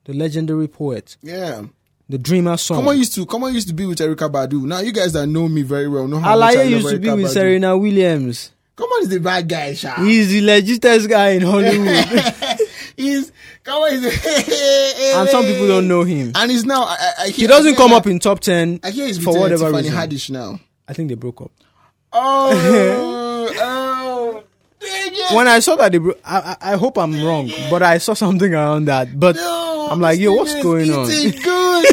[0.06, 1.64] the legendary poet, yeah,
[2.10, 2.78] the Dreamer song.
[2.78, 4.64] Common used to Common used to be with Erykah Badu.
[4.64, 7.12] Now you guys that know me very well know how much I used to be
[7.12, 7.32] with.
[7.32, 8.52] Serena Williams.
[8.76, 10.04] Common is the bad guy, Sha.
[10.04, 12.06] He's the legitest guy in Hollywood.
[12.98, 13.32] He's
[13.64, 15.16] Common is.
[15.16, 16.32] and some people don't know him.
[16.36, 16.84] And he's now.
[16.84, 19.38] I, I, I He doesn't come up in top 10 I hear he's for with,
[19.38, 19.96] uh, whatever Tiffany reason.
[19.98, 20.60] Haddish now.
[20.88, 21.52] I think they broke up.
[22.18, 24.44] Oh, oh.
[25.36, 28.54] When I saw that they I, I, I hope I'm wrong, but I saw something
[28.54, 29.20] around that.
[29.20, 31.08] But No, I'm like, yo, what's going on?
[31.08, 31.86] good.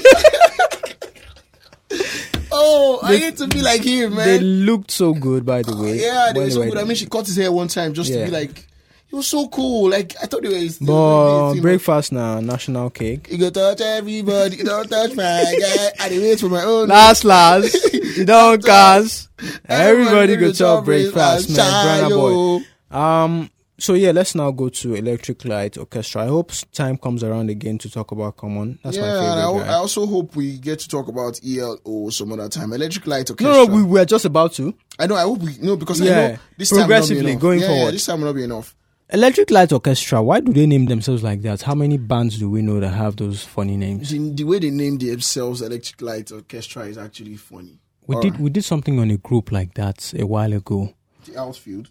[2.52, 4.26] oh, I need to be like him, man.
[4.26, 6.00] They looked so good, by the oh, way.
[6.00, 6.78] yeah, they were so good.
[6.78, 8.66] I mean, she cut his hair one time just to be like,
[9.12, 9.90] he was so cool.
[9.90, 10.78] Like I thought they was.
[10.78, 11.62] But team.
[11.62, 13.30] breakfast now, national cake.
[13.30, 15.90] You go touch everybody, you don't touch my guy.
[16.00, 16.88] I dey wait for my own.
[16.88, 19.28] Last, last, you don't cast.
[19.68, 22.08] Everybody go chop breakfast, man.
[22.08, 22.58] Brother boy.
[22.90, 23.50] Um.
[23.78, 26.22] So yeah, let's now go to Electric Light Orchestra.
[26.22, 28.78] I hope time comes around again to talk about Common.
[28.82, 29.72] That's my favorite I, guy.
[29.72, 32.72] I also hope we get to talk about ELO some other time.
[32.72, 33.52] Electric Light Orchestra.
[33.52, 34.72] no, no, we were just about to.
[34.98, 35.16] I know.
[35.16, 37.42] I hope we no because I know this time will not be progressively enough.
[37.42, 37.84] going yeah, forward.
[37.84, 38.74] Yeah, this time will not be enough.
[39.10, 40.22] Electric Light Orchestra.
[40.22, 41.62] Why do they name themselves like that?
[41.62, 44.10] How many bands do we know that have those funny names?
[44.10, 47.78] The, the way they name themselves Electric Light Orchestra is actually funny.
[48.06, 48.40] We All did right.
[48.40, 50.94] we did something on a group like that a while ago.
[51.26, 51.88] The outfield.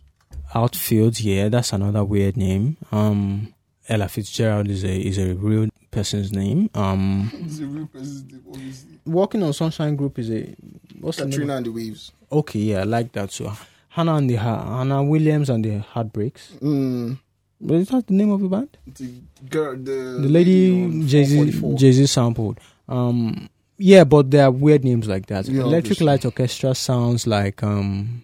[0.53, 2.75] Outfield, yeah, that's another weird name.
[2.91, 3.53] Um,
[3.87, 6.69] Ella Fitzgerald is a is a real person's name.
[6.73, 8.99] Um, It's a real person's name, obviously.
[9.05, 10.53] Walking on Sunshine Group is a
[10.99, 11.31] what's the name?
[11.31, 12.11] Katrina and the Waves.
[12.31, 13.31] Okay, yeah, I like that.
[13.31, 13.51] So
[13.91, 16.53] Hannah and the Hannah Williams and the Heartbreaks.
[16.61, 17.19] Mm,
[17.59, 18.77] But is that the name of the band?
[18.87, 22.59] the girl, the, The lady Jay Z Jay Z sampled.
[22.87, 25.47] Um, yeah, but there are weird names like that.
[25.47, 26.05] Yeah, Electric obviously.
[26.07, 28.23] Light Orchestra sounds like um,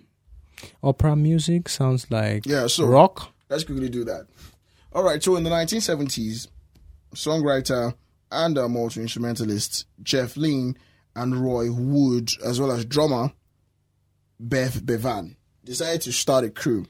[0.84, 1.70] opera music.
[1.70, 3.32] Sounds like Yeah, so rock.
[3.50, 4.28] let's quickly do that.
[4.94, 6.48] All right, so in the 1970s,
[7.16, 7.94] songwriter
[8.32, 10.78] and uh, multi instrumentalist Jeff Lynne
[11.16, 13.32] and Roy Wood, as well as drummer
[14.40, 15.37] Bev Bevan,
[15.68, 16.86] decided to start a crew.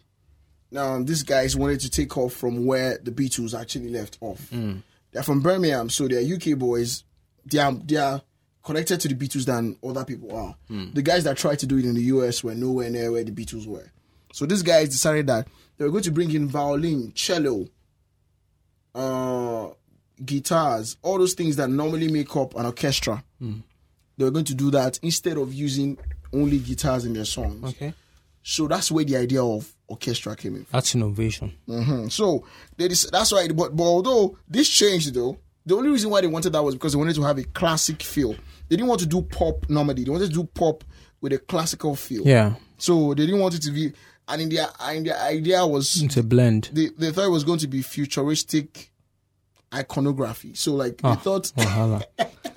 [0.71, 4.49] Now, um, these guys wanted to take off from where the Beatles actually left off.
[4.49, 4.78] Hmm.
[5.11, 7.03] They're from Birmingham, so they're UK boys.
[7.45, 8.21] They are, they are
[8.63, 10.55] connected to the Beatles than other people are.
[10.67, 10.91] Hmm.
[10.93, 13.32] The guys that tried to do it in the US were nowhere near where the
[13.32, 13.89] Beatles were.
[14.34, 15.47] So these guys decided that
[15.78, 17.67] they were going to bring in violin, cello,
[18.93, 19.69] uh,
[20.23, 23.23] guitars, all those things that normally make up an orchestra.
[23.39, 23.59] Hmm.
[24.17, 25.97] They were going to do that instead of using
[26.34, 27.63] only guitars in their songs.
[27.69, 27.93] Okay,
[28.49, 30.65] So that's where the idea of orchestra came in.
[30.71, 31.51] that's innovation.
[31.67, 32.09] Mhm.
[32.09, 32.45] So
[32.77, 33.47] they dis- that's why.
[33.49, 36.93] But, but although this changed, though, the only reason why they wanted that was because
[36.93, 38.33] they wanted to have a classic feel.
[38.69, 40.05] They didn't want to do pop normally.
[40.05, 40.85] They wanted to do pop
[41.19, 42.23] with a classical feel.
[42.25, 43.91] Yeah, So they didn't want it to be.
[44.29, 46.69] And in their, in their idea was it's a blend.
[46.71, 48.91] they, they thought it was going to be futuristic
[49.73, 50.53] iconography.
[50.53, 51.15] So like Ah.
[51.15, 52.03] they thought, Wahala.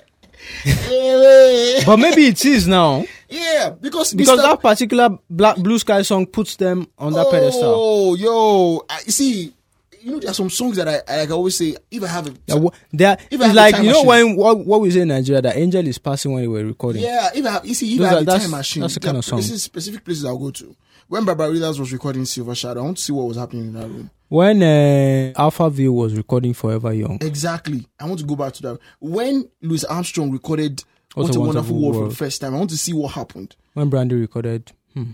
[1.85, 4.43] but maybe it is now yeah, because because Mr.
[4.43, 7.63] that particular Black Blue Sky song puts them on that pedestal.
[7.73, 9.53] Oh, yo, I, you see,
[10.01, 11.29] you know, there are some songs that I, I like.
[11.29, 13.83] I always say, if I have a, Yeah, wha- there, If I have like you
[13.91, 16.65] know when what, what we say in Nigeria that Angel is passing when we were
[16.65, 17.03] recording.
[17.03, 18.95] Yeah, if I have, you see, if Those I have are- a time machine, that's
[18.95, 19.39] the kind of song.
[19.39, 20.75] places, specific places I'll go to.
[21.11, 23.85] When Barbaritas was recording Silver Shadow, I want to see what was happening in that
[23.85, 24.09] room.
[24.29, 27.85] When uh, Alphaville was recording Forever Young, Exactly.
[27.99, 28.79] I want to go back to that.
[29.01, 32.77] When Louis Armstrong recorded What, a, Wonderful, World, for the first time, I want to
[32.77, 33.57] see what happened.
[33.73, 35.11] when Brandy recorded, hmm,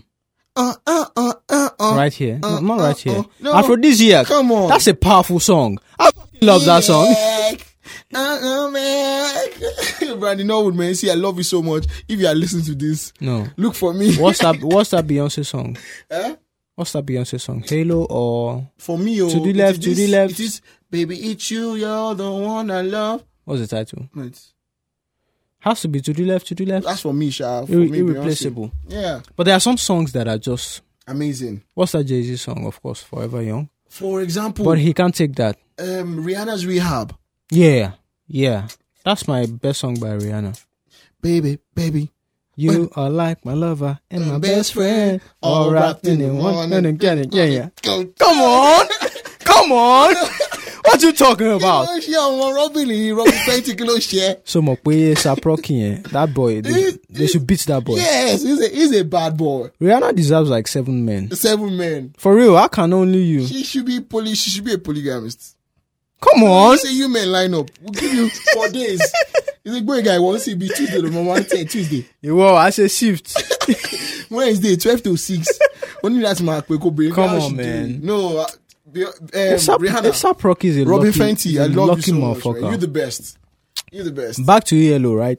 [0.54, 1.94] Uh, uh, uh, uh, uh.
[1.96, 3.54] right here, uh, no, not uh, right here, uh, no.
[3.54, 4.26] Aphrodisiac.
[4.28, 4.68] Come on.
[4.68, 5.80] That's a powerful song.
[5.98, 7.12] I love that song.
[8.14, 10.18] Uh, uh, man.
[10.20, 10.94] Brandy Norwood, man.
[10.94, 11.86] See, I love you so much.
[12.08, 14.16] If you are listening to this, No, look for me.
[14.16, 14.56] what's that?
[14.62, 15.76] What's that Beyonce song?
[16.10, 16.36] Eh?
[16.74, 17.62] What's that Beyonce song?
[17.66, 20.32] Halo or For me, oh, To the left, to the left.
[20.34, 21.74] It is, baby, it's you.
[21.74, 23.24] You're the one I love.
[23.44, 24.08] what's the title?
[24.14, 24.38] Right.
[25.60, 26.86] Has to be to the left, to the left.
[26.86, 27.66] That's for me, Sha.
[27.66, 28.08] For Irre- me, Beyonce.
[28.14, 28.72] irreplaceable.
[28.88, 30.82] Yeah, But there are some songs that are just.
[31.06, 31.62] amazing.
[31.74, 32.64] What's that Jay Z song?
[32.64, 33.68] Of course, Forever Young.
[33.88, 35.58] For example, But he can't take that.
[35.78, 37.14] um, Rihanna's Rehab.
[37.50, 37.92] Yeah,
[38.26, 38.68] yeah.
[39.04, 40.62] That's my best song by Rihanna.
[41.20, 42.10] Baby, baby.
[42.56, 46.72] You are like my lover and my best friend, all wrapped in one.
[46.72, 47.68] And again, yeah, yeah.
[47.82, 48.86] Come on,
[49.40, 50.14] come on.
[50.88, 51.86] What you talking about?
[51.88, 53.12] Kí ló ṣe àwọn Robyn yìí?
[53.14, 54.40] Robyn Fenty kí ló ṣe?
[54.44, 57.96] So mo pe Saproki yẹn, that boy, they, they should beat that boy.
[57.96, 59.68] Yes, he's a, he's a bad boy.
[59.80, 61.30] Rihanna deserves like seven men.
[61.32, 62.14] Seven men.
[62.16, 63.46] For real, I can only you.
[63.46, 64.34] She should be poly.
[64.34, 65.57] She should be a polygamist.
[66.20, 66.78] Come on.
[66.78, 67.70] Say you men line up.
[67.80, 69.00] We'll give you four days.
[69.64, 70.18] He's a great guy.
[70.18, 73.36] Once he be Tuesday, number one ten Tuesday, Whoa, I say shift.
[74.30, 75.48] Wednesday twelve to six.
[76.02, 77.12] Only that's my quick bring.
[77.12, 78.00] Come on, man.
[78.00, 78.06] do?
[78.06, 78.46] No, uh,
[78.90, 79.12] be- um,
[79.58, 81.60] Sap- Rihanna, Saproki is a Robyn lucky, Fenty.
[81.60, 82.44] I love lucky you so much.
[82.44, 82.62] Man.
[82.70, 83.38] You're the best.
[83.92, 84.44] You're the best.
[84.46, 85.38] Back to ELO, right?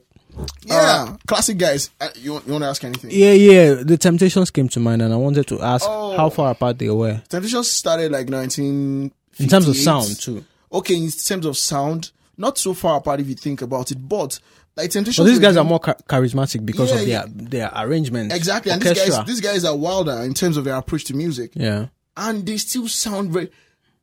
[0.65, 1.89] Yeah, classic guys.
[1.99, 3.11] Uh, you want, you want to ask anything?
[3.11, 3.73] Yeah, yeah.
[3.83, 6.15] The Temptations came to mind, and I wanted to ask Oh.
[6.15, 9.11] how far apart they were Temptations started like 19.
[9.39, 10.45] in terms of sound too.
[10.71, 14.39] Okay, in terms of sound, not so far apart if you think about it, but
[14.75, 15.17] like Temptations.
[15.25, 17.25] But these guys are more cha- charismatic because Yeah, of yeah.
[17.27, 18.31] their their arrangement.
[18.31, 21.51] exactly, and these guys, these guys are wilder in terms of their approach to music.
[21.55, 21.87] yeah.
[22.17, 23.49] and they still sound very.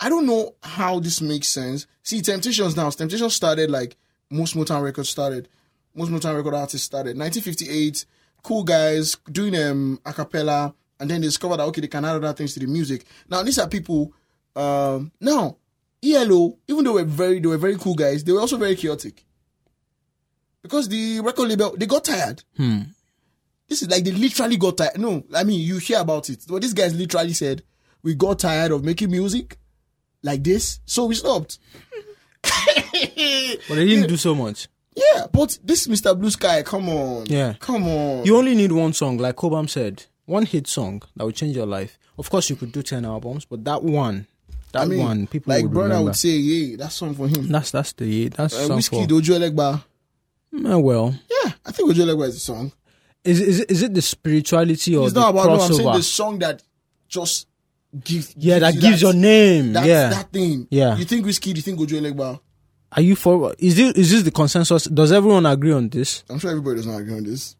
[0.00, 1.86] I don't know how this makes sense.
[2.02, 2.90] See, Temptations now.
[2.90, 3.96] Temptations started like
[4.30, 5.48] most Motown records started.
[5.94, 8.04] Most Motown record artists started 1958.
[8.42, 12.16] Cool guys doing um a cappella, and then they discovered that okay they can add
[12.16, 13.04] other things to the music.
[13.30, 14.12] Now these are people.
[14.54, 15.56] Um, now
[16.14, 18.76] ELO, even though they were very they were very cool guys, they were also very
[18.76, 19.24] chaotic.
[20.62, 22.42] Because the record label they got tired.
[22.56, 22.80] Hmm.
[23.68, 24.98] This is like they literally got tired.
[24.98, 26.44] No, I mean you hear about it.
[26.48, 27.62] But these guys literally said
[28.02, 29.58] we got tired of making music
[30.22, 31.58] like this, so we stopped.
[33.68, 34.68] But they didn't do so much.
[34.94, 36.18] Yeah, but this Mr.
[36.18, 37.26] Blue Sky, come on.
[37.26, 37.54] Yeah.
[37.60, 38.24] Come on.
[38.24, 41.66] You only need one song, like Kobam said, one hit song that will change your
[41.66, 41.98] life.
[42.18, 44.26] Of course, you could do ten albums, but that one,
[44.76, 46.04] that I mean, one, people like would brother remember.
[46.10, 47.48] would say, yeah, that's song for him.
[47.48, 49.14] That's that's the yeah, that's Uh, song Wizkid for.
[49.20, 49.82] Dojo Legba.
[50.54, 51.14] Eh, well,
[51.44, 52.72] Yeah, I think Ojuelegba is a song.
[53.24, 55.88] is is it, is it the spirituality or It's the not about no, I'm saying
[55.88, 55.96] crossover?
[55.96, 56.62] the song that
[57.08, 57.46] just
[58.04, 59.72] gives yeah, that you gives your name.
[59.74, 60.10] that, yeah.
[60.10, 60.66] that thing.
[60.70, 60.96] Yeah.
[60.96, 62.40] You think Wizkid, you think Ojuelegba.
[62.92, 63.54] Are you for?
[63.58, 64.84] Is this is this the consensus?
[64.84, 66.22] Does everyone agree on this?
[66.30, 67.56] I'm sure everybody does not agree on this.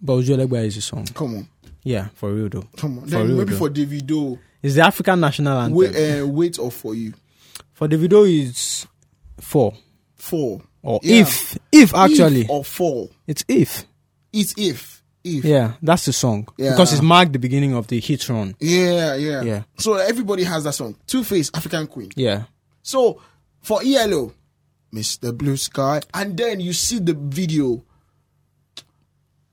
[0.00, 1.06] But Ojuelegba is a song.
[1.14, 1.48] Come on.
[1.84, 2.66] Yeah, for real though.
[2.78, 3.04] Come on.
[3.04, 3.58] For Then maybe though.
[3.58, 5.74] for Davido, It's the African national anthem.
[5.76, 7.12] wait, uh, wait or for you.
[7.74, 8.86] for the video is
[9.38, 9.74] four
[10.16, 10.62] Four.
[10.82, 11.20] or Yeah.
[11.22, 13.10] if if actually If or four.
[13.26, 13.84] it's if.
[14.32, 15.02] It's if.
[15.22, 15.44] If.
[15.44, 16.70] Yeah, that's the song Yeah.
[16.70, 18.54] because it's marked the beginning of the hit run.
[18.58, 19.42] Yeah, yeah.
[19.42, 19.62] Yeah.
[19.78, 20.96] So everybody has that song.
[21.06, 22.10] Two Face, African Queen.
[22.16, 22.44] Yeah,
[22.82, 23.20] So
[23.62, 24.32] for ELO,
[24.94, 25.36] Mr.
[25.36, 27.82] Blue Sky, and then you see the video.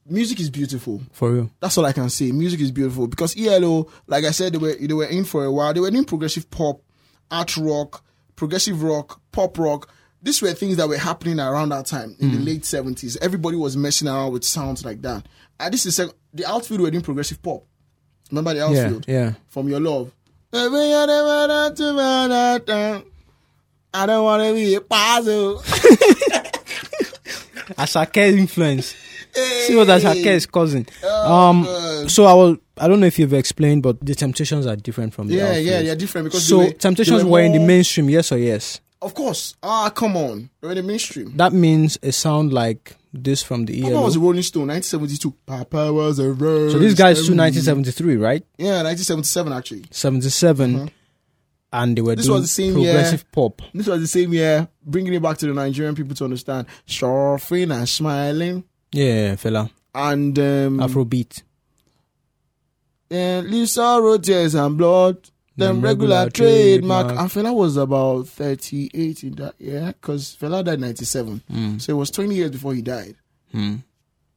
[0.09, 1.01] Music is beautiful.
[1.11, 1.49] for real.
[1.59, 2.31] That's all I can say.
[2.31, 5.51] Music is beautiful because ELO, like I said, they were they were in for a
[5.51, 5.73] while.
[5.73, 6.81] They were doing progressive pop,
[7.29, 8.03] art rock,
[8.35, 9.89] progressive rock, pop rock.
[10.23, 12.45] These were things that were happening around that time in the mm.
[12.45, 13.17] late seventies.
[13.17, 15.25] Everybody was messing around with sounds like that.
[15.59, 15.97] And this is
[16.33, 17.63] the outfield were doing progressive pop.
[18.31, 19.05] Remember the Yeah, outfield?
[19.07, 19.33] yeah.
[19.49, 20.11] From your love.
[20.53, 20.69] Uh,
[23.93, 25.59] I don't want to be a puzzle.
[27.77, 28.95] Asake influence.
[29.33, 30.85] See what Asake is causing.
[31.03, 32.11] Oh, um, God.
[32.11, 32.57] so I will.
[32.77, 35.65] I don't know if you've explained, but the Temptations are different from the Yeah, Outfield.
[35.67, 38.37] yeah, they're different because So they were- Temptations they were, in the mainstream, yes or
[38.37, 38.81] yes?
[39.01, 39.55] Of course.
[39.63, 40.49] Ah, come on.
[40.61, 41.33] They're in the mainstream.
[41.37, 44.03] That means a sound like this from the Papa ELO.
[44.03, 45.35] was a Rolling Stone, 1972.
[45.45, 47.35] Papa was a Rolling So this guy's Stone.
[47.37, 48.43] to 1973, right?
[48.57, 49.83] Yeah, 1977 actually.
[49.91, 50.91] 77,
[51.73, 52.15] and they were.
[52.15, 52.91] This doing was the same year.
[52.93, 53.61] progressive pop.
[53.73, 56.67] This was the same year, bringing it back to the Nigerian people to understand.
[56.85, 58.63] Suffering and smiling.
[58.93, 59.69] Yeah, Fela.
[59.93, 61.43] And um, Afrobeat.
[63.09, 65.29] and Lisa tears and blood.
[65.57, 67.07] Them Them regular, regular trademark.
[67.07, 67.19] trademark.
[67.19, 71.43] And Fela was about 38 in that year because Fela died 97.
[71.51, 71.81] Mm.
[71.81, 73.15] So it was 20 years before he died.
[73.53, 73.83] Mm.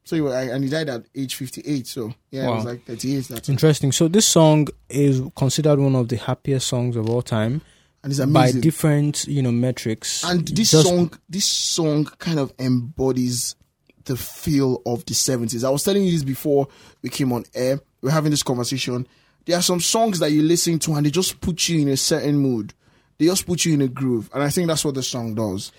[0.04, 1.86] So he and he died at age 58.
[1.86, 3.28] So yeah, it was like 38.
[3.28, 3.92] That's Interesting.
[3.92, 7.62] So this song is considered one of the happiest songs of all time
[8.02, 8.60] and it's amazing.
[8.60, 10.24] by different, you know, metrics.
[10.24, 13.54] and this Just- song, this song kind of embodies
[14.04, 15.64] the feel of the 70s.
[15.64, 16.68] I was telling you this before
[17.02, 17.80] we came on air.
[18.02, 19.06] We're having this conversation.
[19.46, 21.96] There are some songs that you listen to and they just put you in a
[21.96, 22.72] certain mood.
[23.18, 25.70] They just put you in a groove, and I think that's what the song does.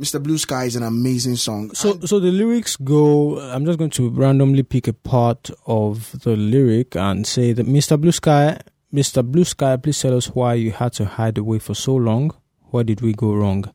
[0.00, 0.20] Mr.
[0.20, 1.72] Blue Sky is an amazing song.
[1.74, 3.38] So, so the lyrics go.
[3.38, 8.00] I'm just going to randomly pick a part of the lyric and say that Mr.
[8.00, 8.58] Blue Sky,
[8.92, 9.24] Mr.
[9.24, 12.34] Blue Sky, please tell us why you had to hide away for so long.
[12.70, 13.72] Where did we go wrong?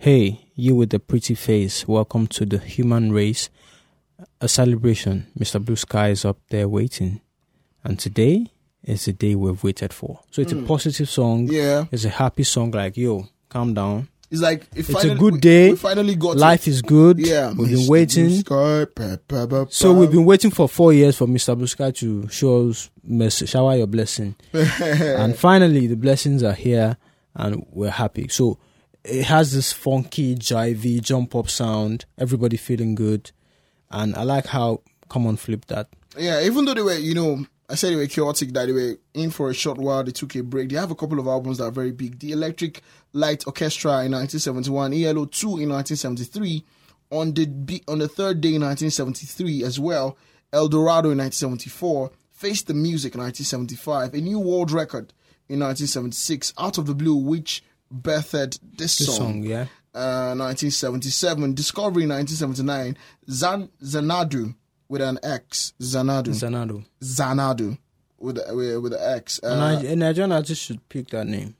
[0.00, 3.50] Hey, you with the pretty face, welcome to the human race.
[4.40, 5.26] A celebration.
[5.36, 5.62] Mr.
[5.62, 7.20] Blue Sky is up there waiting,
[7.82, 8.52] and today
[8.84, 10.20] is the day we've waited for.
[10.30, 10.66] So it's a hmm.
[10.66, 11.48] positive song.
[11.50, 12.70] yeah, It's a happy song.
[12.70, 14.06] Like yo, calm down.
[14.30, 15.70] it's like it It's a good day.
[15.70, 16.36] We finally got.
[16.36, 17.18] Life is good.
[17.18, 17.76] Yeah, we've Mr.
[17.78, 18.30] been waiting.
[18.30, 21.58] Sky, So we've been waiting for four years for Mr.
[21.58, 22.88] Blue Sky to show us,
[23.50, 26.96] shower your blessing, and finally the blessings are here,
[27.34, 28.28] and we're happy.
[28.28, 28.60] So
[29.04, 32.04] it has this funky, jivey, jump up sound.
[32.18, 33.30] Everybody feeling good,
[33.90, 35.88] and I like how come on flip that.
[36.16, 38.96] Yeah, even though they were, you know, I said they were chaotic, that they were
[39.14, 40.70] in for a short while, they took a break.
[40.70, 42.18] They have a couple of albums that are very big.
[42.18, 42.82] The Electric
[43.12, 46.64] Light Orchestra in 1971, ELO 2 in 1973,
[47.10, 50.16] on the on the third day in 1973 as well,
[50.52, 55.12] El Dorado in 1974, Face the Music in 1975, a new world record
[55.48, 57.62] in 1976, Out of the Blue, which
[57.92, 59.66] birthed this, This song song, yeah.
[59.94, 62.96] uh, 1977, Discovery 1979,
[63.30, 64.54] Zan- Xanadu
[64.88, 66.84] with an X, Xanadu, Zanado.
[67.02, 67.76] Xanadu
[68.18, 69.38] with with, with an X.
[69.42, 71.54] And Uh, I, a Nigerian artist should pick that name.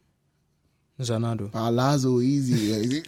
[1.01, 1.51] Zanado.
[1.53, 3.03] Palazzo easy.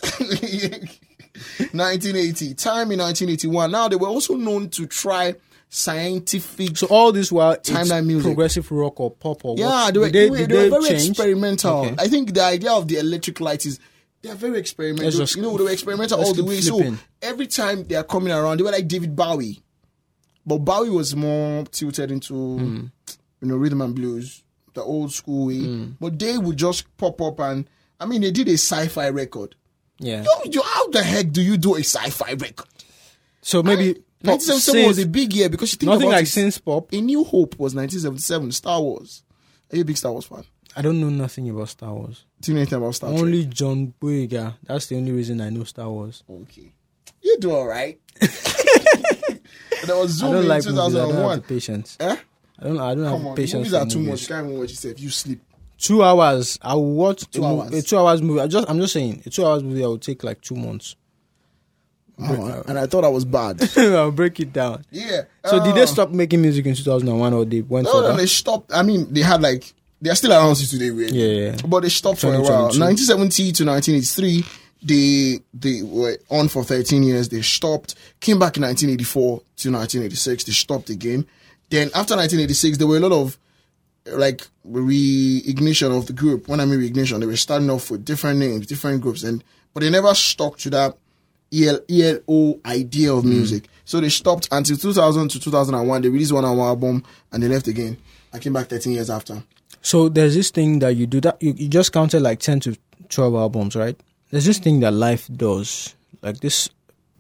[1.73, 3.71] 1980, Time in 1981.
[3.71, 5.35] Now they were also known to try
[5.71, 6.77] scientific.
[6.77, 8.27] So all this while Timeline music.
[8.29, 9.95] progressive rock or pop or yeah, what?
[9.95, 11.09] they were, Did they, were- did they were very change?
[11.11, 11.77] experimental.
[11.87, 11.95] Okay.
[11.99, 13.79] I think the idea of the electric light is
[14.23, 15.11] they're very experimental.
[15.11, 16.61] Just- you know, they were experimental all the way.
[16.61, 19.63] So every time they are coming around, they were like David Bowie.
[20.45, 22.85] But Bowie was more tilted into Hmm.
[23.41, 24.43] you know rhythm and blues,
[24.75, 25.61] the old school way.
[25.61, 25.85] Hmm.
[26.01, 27.69] But they would just pop up and
[28.01, 29.55] I mean they did a sci-fi record.
[29.99, 30.25] Yeah.
[30.25, 32.67] Yo, yo, how the heck do you do a sci-fi record?
[33.43, 36.29] So maybe pop 1977 was a big year because you think nothing about like it,
[36.29, 36.93] synth pop.
[36.93, 38.53] A New Hope was 1977.
[38.53, 39.23] Star Wars.
[39.73, 40.45] Are you a big Star Wars fan?
[40.77, 42.25] I don't know nothing about Star Wars.
[42.41, 43.23] Do you know anything about Star Trek?
[43.23, 44.55] Only John Boyega.
[44.65, 46.23] That's the only reason I know Star Wars.
[46.31, 46.73] Okay.
[47.23, 47.99] You do all right.
[48.21, 50.79] there was I don't in like movies.
[50.79, 51.37] I don't have 2001.
[51.39, 51.97] the patience.
[52.01, 52.17] Eh?
[52.59, 52.79] I don't.
[52.79, 53.55] I don't Come have on, patience.
[53.55, 54.11] movies are too movies.
[54.11, 54.21] much.
[54.23, 55.01] You can't even watch yourself.
[55.01, 55.41] You sleep.
[55.79, 56.59] Two hours.
[56.63, 57.73] I will watch Two a, hours.
[57.73, 58.41] a two hours movie.
[58.41, 58.69] I just.
[58.71, 59.23] I'm just saying.
[59.27, 59.83] A two hours movie.
[59.83, 60.97] I will take like two months.
[62.23, 63.63] Oh, and I thought I was bad.
[63.77, 64.85] I'll break it down.
[64.91, 65.23] yeah.
[65.45, 68.09] So did they uh, stop making music in 2001 or they went No, for no,
[68.09, 68.17] that?
[68.19, 68.71] they stopped.
[68.75, 71.19] I mean, they had like they are still around today, really.
[71.19, 71.57] Yeah, yeah.
[71.67, 72.65] But they stopped for a while.
[72.73, 74.45] 1970 to 1983,
[74.83, 77.29] they they were on for 13 years.
[77.29, 77.95] They stopped.
[78.21, 80.45] Came back in 1984 to 1986.
[80.45, 81.27] They stopped again.
[81.71, 83.39] Then after 1986, there were a lot of
[84.07, 86.49] like reignition of the group.
[86.49, 89.43] When I mean reignition, they were starting off with different names, different groups, and
[89.75, 90.97] but they never stuck to that
[91.53, 93.31] EL, ELO idea of hmm.
[93.31, 93.69] music.
[93.85, 96.03] So they stopped until 2000 to 2001.
[96.03, 97.97] They released one album and they left again.
[98.33, 99.43] I came back 13 years after.
[99.83, 102.79] So there's this thing that you do that you, you just counted like 10 to
[103.09, 103.99] 12 albums, right?
[104.31, 105.95] There's this thing that life does.
[106.23, 106.69] Like this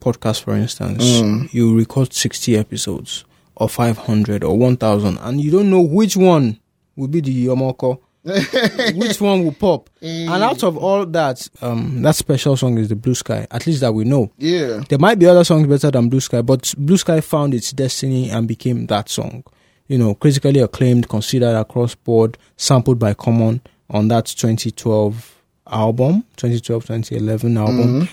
[0.01, 1.47] podcast, for instance, hmm.
[1.51, 3.24] you record 60 episodes
[3.57, 6.59] or 500 or 1000 and you don't know which one
[6.97, 8.01] will be the Yomoko.
[8.22, 9.88] Which one will pop?
[10.02, 13.46] And out of all that, um, that special song is the Blue Sky.
[13.50, 14.30] At least that we know.
[14.38, 14.82] Yeah.
[14.88, 18.30] There might be other songs better than Blue Sky, but Blue Sky found its destiny
[18.30, 19.44] and became that song.
[19.88, 26.82] You know, critically acclaimed, considered across board, sampled by Common on that 2012 album, 2012
[26.86, 28.08] 2011 album,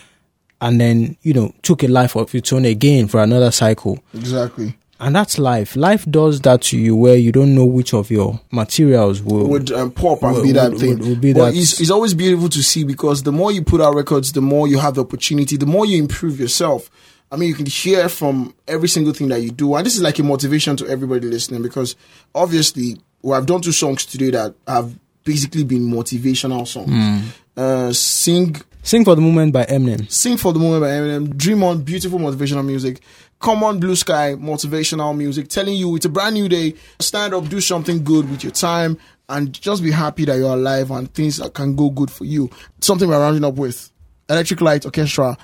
[0.61, 3.99] and then, you know, took a life of its own again for another cycle.
[4.13, 4.75] Exactly.
[4.99, 5.75] And that's life.
[5.75, 9.47] Life does that to you where you don't know which of your materials will.
[9.47, 10.97] would um, pop and Would- be that would- thing.
[10.99, 13.61] would- would be but that- it's, it's always beautiful to see because the more you
[13.61, 16.89] put out records, the more you have the opportunity, the more you improve yourself.
[17.31, 20.01] I mean, you can hear from every single thing that you do, and this is
[20.01, 21.95] like a motivation to everybody listening because
[22.33, 26.89] obviously, well, I've done two songs today that have basically been motivational songs.
[26.89, 27.19] Hmm.
[27.55, 30.09] Uh, sing Sing for the Moment by Eminem.
[30.09, 33.01] Sing for the Moment by Eminem, Dream On, beautiful motivational music.
[33.39, 36.73] Come on, Blue Sky, motivational music, telling you it's a brand new day.
[36.99, 38.97] Stand up, do something good with your time,
[39.29, 42.49] and just be happy that you're alive and things that can go good for you.
[42.81, 43.91] Something we're rounding up with
[44.29, 45.37] Electric Light Orchestra.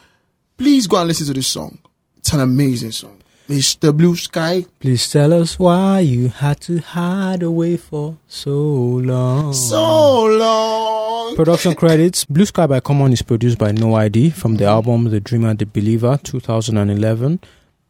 [0.57, 1.77] Please go and listen to this song.
[2.17, 3.19] It's an amazing song.
[3.49, 3.95] Mr.
[3.95, 4.65] Blue Sky.
[4.79, 9.53] Please tell us why you had to hide away for so long.
[9.53, 11.35] So long.
[11.35, 15.19] Production credits Blue Sky by Common is produced by No ID from the album The
[15.19, 17.39] Dreamer, The Believer 2011.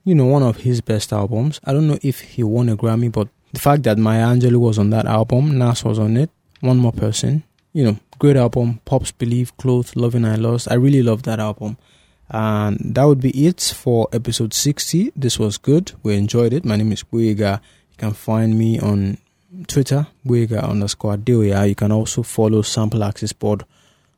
[0.03, 1.61] You know, one of his best albums.
[1.63, 4.77] I don't know if he won a Grammy, but the fact that Maya Angelou was
[4.77, 6.29] on that album, Nas was on it,
[6.59, 7.43] one more person.
[7.71, 8.81] You know, great album.
[8.85, 10.69] Pops Believe, Clothes, Loving I Lost.
[10.69, 11.77] I really love that album.
[12.29, 15.13] And that would be it for episode 60.
[15.15, 15.93] This was good.
[16.03, 16.65] We enjoyed it.
[16.65, 17.61] My name is Boyega.
[17.91, 19.17] You can find me on
[19.67, 21.69] Twitter, Buiga underscore Deoya.
[21.69, 23.65] You can also follow Sample Access Board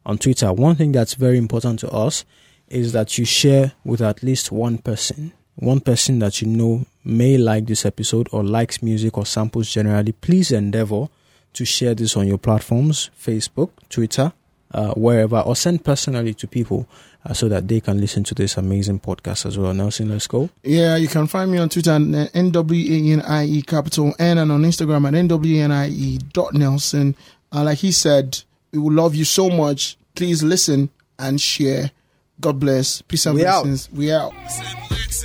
[0.06, 0.52] on Twitter.
[0.54, 2.26] One thing that's very important to us
[2.70, 5.34] is that you share with at least one person.
[5.58, 10.12] One person that you know may like this episode or likes music or samples generally.
[10.12, 11.08] Please endeavor
[11.54, 14.34] to share this on your platforms Facebook, Twitter,
[14.74, 16.88] uh, wherever, or send personally to people
[17.26, 19.74] uh, so that they can listen to this amazing podcast as well.
[19.74, 20.50] Nelson, let's go.
[20.64, 25.16] Yeah, you can find me on Twitter at N-W-A-N-I-E capital N and on Instagram at
[25.16, 27.16] N-W-A-N-I-E dot Nelson.
[27.54, 28.42] Uh, like he said,
[28.72, 29.98] we will love you so much.
[30.16, 31.92] Please listen and share.
[32.40, 33.02] God bless.
[33.04, 33.64] Peace and We out.
[33.64, 33.90] blessings.
[33.92, 34.34] We out.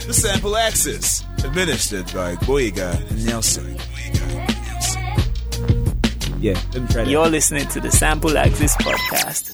[0.07, 3.77] The Sample Access, administered by Boyega and Nelson.
[6.41, 6.59] Yeah,
[7.05, 9.49] You're listening to the Sample Access Podcast.